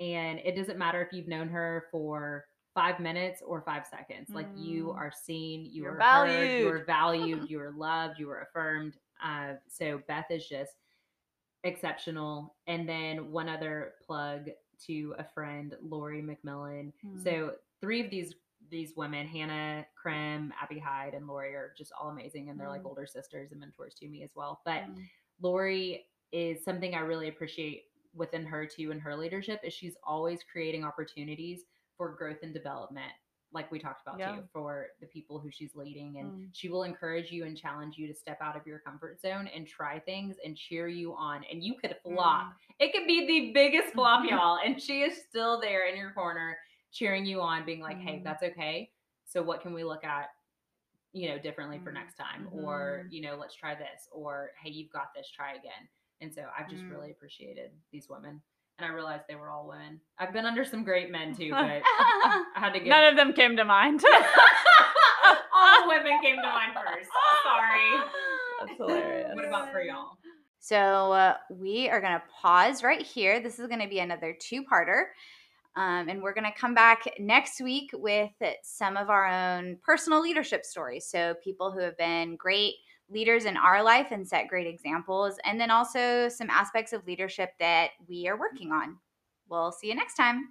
And 0.00 0.38
it 0.40 0.56
doesn't 0.56 0.78
matter 0.78 1.00
if 1.02 1.12
you've 1.12 1.28
known 1.28 1.48
her 1.48 1.86
for 1.90 2.44
five 2.74 3.00
minutes 3.00 3.40
or 3.44 3.62
five 3.62 3.86
seconds. 3.86 4.28
Like 4.30 4.48
you 4.54 4.88
Mm. 4.88 4.96
are 4.96 5.10
seen, 5.12 5.64
you 5.64 5.84
You're 5.84 5.98
are 6.00 6.26
heard, 6.26 6.58
you 6.60 6.68
are 6.68 6.84
valued. 6.84 6.86
valued, 6.86 7.48
you 7.50 7.60
are 7.60 7.72
loved, 7.72 8.18
you 8.18 8.28
are 8.30 8.42
affirmed. 8.42 8.98
Uh, 9.24 9.54
so 9.68 10.02
Beth 10.06 10.30
is 10.30 10.46
just 10.46 10.72
exceptional. 11.64 12.54
And 12.66 12.88
then 12.88 13.32
one 13.32 13.48
other 13.48 13.94
plug 14.06 14.50
to 14.86 15.14
a 15.18 15.24
friend, 15.24 15.74
Lori 15.80 16.22
McMillan. 16.22 16.92
Mm. 17.04 17.22
So 17.24 17.54
three 17.80 18.04
of 18.04 18.10
these 18.10 18.34
these 18.68 18.96
women, 18.96 19.28
Hannah 19.28 19.86
Krim, 19.94 20.52
Abby 20.60 20.80
Hyde, 20.80 21.14
and 21.14 21.28
Lori 21.28 21.54
are 21.54 21.72
just 21.78 21.92
all 22.00 22.10
amazing 22.10 22.48
and 22.50 22.58
they're 22.58 22.68
like 22.68 22.82
Mm. 22.82 22.86
older 22.86 23.06
sisters 23.06 23.52
and 23.52 23.60
mentors 23.60 23.94
to 23.94 24.08
me 24.08 24.24
as 24.24 24.34
well. 24.34 24.60
But 24.64 24.82
Mm. 24.84 25.08
Lori 25.40 26.06
is 26.32 26.62
something 26.64 26.94
I 26.94 27.00
really 27.00 27.28
appreciate 27.28 27.84
within 28.14 28.44
her 28.46 28.66
too 28.66 28.90
in 28.92 28.98
her 28.98 29.14
leadership 29.16 29.60
is 29.62 29.72
she's 29.74 29.96
always 30.02 30.40
creating 30.50 30.84
opportunities 30.84 31.62
for 31.96 32.10
growth 32.10 32.38
and 32.42 32.52
development 32.54 33.12
like 33.52 33.70
we 33.70 33.78
talked 33.78 34.02
about 34.02 34.18
Yeah. 34.18 34.36
too 34.36 34.42
for 34.52 34.88
the 35.00 35.06
people 35.06 35.38
who 35.38 35.50
she's 35.50 35.76
leading 35.76 36.18
and 36.18 36.32
Mm. 36.32 36.48
she 36.52 36.68
will 36.68 36.82
encourage 36.82 37.30
you 37.30 37.44
and 37.44 37.56
challenge 37.56 37.96
you 37.96 38.06
to 38.08 38.14
step 38.14 38.38
out 38.40 38.56
of 38.56 38.66
your 38.66 38.78
comfort 38.80 39.20
zone 39.20 39.46
and 39.48 39.66
try 39.68 39.98
things 40.00 40.36
and 40.44 40.56
cheer 40.56 40.88
you 40.88 41.14
on 41.14 41.44
and 41.44 41.62
you 41.62 41.74
could 41.74 41.96
flop 42.02 42.46
Mm. 42.52 42.54
it 42.80 42.92
could 42.92 43.06
be 43.06 43.26
the 43.26 43.52
biggest 43.52 43.92
flop 43.94 44.24
y'all 44.30 44.58
and 44.64 44.80
she 44.82 45.02
is 45.02 45.22
still 45.28 45.60
there 45.60 45.86
in 45.88 45.96
your 45.96 46.10
corner 46.12 46.58
cheering 46.90 47.24
you 47.26 47.40
on 47.40 47.64
being 47.64 47.80
like 47.80 47.98
hey 47.98 48.18
Mm. 48.18 48.24
that's 48.24 48.42
okay 48.42 48.90
so 49.26 49.42
what 49.42 49.60
can 49.60 49.72
we 49.74 49.84
look 49.84 50.04
at 50.04 50.30
you 51.12 51.28
know 51.28 51.38
differently 51.38 51.78
for 51.78 51.90
Mm. 51.90 51.94
next 51.94 52.14
time 52.16 52.48
or 52.52 53.04
Mhm. 53.04 53.12
you 53.12 53.20
know 53.22 53.36
let's 53.36 53.54
try 53.54 53.74
this 53.74 54.08
or 54.10 54.52
hey 54.60 54.70
you've 54.70 54.90
got 54.90 55.14
this 55.14 55.30
try 55.30 55.52
again 55.54 55.88
and 56.20 56.32
so 56.32 56.42
i've 56.58 56.68
just 56.70 56.82
Mm. 56.82 56.90
really 56.90 57.10
appreciated 57.10 57.70
these 57.92 58.08
women 58.08 58.40
and 58.78 58.86
i 58.86 58.92
realized 58.94 59.24
they 59.28 59.34
were 59.34 59.50
all 59.50 59.66
women 59.68 60.00
i've 60.18 60.32
been 60.32 60.46
under 60.46 60.64
some 60.64 60.84
great 60.84 61.10
men 61.10 61.34
too 61.34 61.50
but 61.52 61.82
i 61.84 62.42
had 62.54 62.72
to 62.72 62.78
get 62.80 62.88
None 62.88 63.04
of 63.04 63.16
them 63.16 63.32
came 63.32 63.56
to 63.56 63.64
mind. 63.64 64.02
all 65.54 65.88
women 65.88 66.12
came 66.22 66.36
to 66.36 66.42
mind 66.42 66.72
first 66.74 67.10
sorry 67.42 68.02
That's 68.60 68.76
hilarious. 68.78 69.30
what 69.34 69.44
about 69.44 69.72
for 69.72 69.80
y'all 69.82 70.16
So 70.58 71.12
uh, 71.12 71.36
we 71.50 71.88
are 71.88 72.00
going 72.00 72.14
to 72.14 72.22
pause 72.42 72.82
right 72.82 73.00
here. 73.02 73.38
This 73.40 73.58
is 73.60 73.66
going 73.68 73.80
to 73.80 73.86
be 73.88 74.00
another 74.00 74.36
two-parter. 74.40 75.04
Um, 75.76 76.08
and 76.08 76.20
we're 76.22 76.34
going 76.34 76.50
to 76.50 76.58
come 76.58 76.74
back 76.74 77.04
next 77.20 77.60
week 77.60 77.90
with 77.92 78.30
some 78.64 78.96
of 78.96 79.08
our 79.08 79.26
own 79.28 79.76
personal 79.84 80.20
leadership 80.22 80.64
stories. 80.64 81.06
So, 81.08 81.34
people 81.44 81.70
who 81.70 81.80
have 81.80 81.96
been 81.98 82.34
great 82.34 82.74
leaders 83.10 83.44
in 83.44 83.56
our 83.56 83.82
life 83.82 84.08
and 84.10 84.26
set 84.26 84.48
great 84.48 84.66
examples, 84.66 85.36
and 85.44 85.60
then 85.60 85.70
also 85.70 86.28
some 86.28 86.50
aspects 86.50 86.92
of 86.92 87.06
leadership 87.06 87.50
that 87.60 87.90
we 88.08 88.28
are 88.28 88.38
working 88.38 88.72
on. 88.72 88.98
We'll 89.48 89.72
see 89.72 89.88
you 89.88 89.94
next 89.94 90.14
time. 90.14 90.50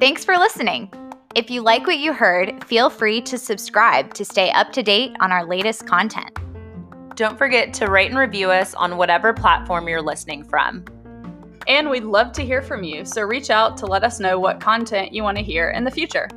Thanks 0.00 0.24
for 0.24 0.36
listening. 0.36 0.92
If 1.36 1.48
you 1.48 1.62
like 1.62 1.86
what 1.86 1.98
you 1.98 2.12
heard, 2.12 2.64
feel 2.64 2.90
free 2.90 3.20
to 3.22 3.38
subscribe 3.38 4.12
to 4.14 4.24
stay 4.24 4.50
up 4.50 4.72
to 4.72 4.82
date 4.82 5.16
on 5.20 5.30
our 5.30 5.46
latest 5.46 5.86
content. 5.86 6.36
don't 7.14 7.38
forget 7.38 7.72
to 7.74 7.86
rate 7.86 8.10
and 8.10 8.18
review 8.18 8.50
us 8.50 8.74
on 8.74 8.96
whatever 8.96 9.32
platform 9.32 9.86
you're 9.88 10.02
listening 10.02 10.42
from 10.42 10.84
And 11.68 11.88
we'd 11.88 12.04
love 12.04 12.32
to 12.32 12.44
hear 12.44 12.60
from 12.60 12.82
you, 12.82 13.04
so 13.04 13.22
reach 13.22 13.48
out 13.48 13.76
to 13.78 13.86
let 13.86 14.02
us 14.02 14.18
know 14.18 14.38
what 14.38 14.60
content 14.60 15.12
you 15.12 15.22
want 15.22 15.38
to 15.38 15.44
hear 15.44 15.70
in 15.70 15.84
the 15.84 15.90
future. 15.90 16.28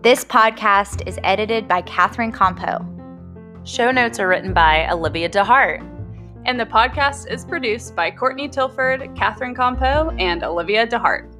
This 0.00 0.24
podcast 0.24 1.08
is 1.08 1.18
edited 1.24 1.66
by 1.66 1.82
Catherine 1.82 2.30
Compo. 2.30 2.86
show 3.64 3.90
notes 3.90 4.20
are 4.20 4.28
written 4.28 4.54
by 4.54 4.88
olivia 4.88 5.28
dehart 5.28 5.80
And 6.46 6.58
the 6.58 6.66
podcast 6.66 7.28
is 7.28 7.44
produced 7.44 7.96
by 7.96 8.12
Courtney 8.12 8.48
Tilford, 8.48 9.10
Catherine 9.16 9.56
Compo, 9.56 10.14
and 10.16 10.44
Olivia 10.44 10.86
DeHart. 10.86 11.37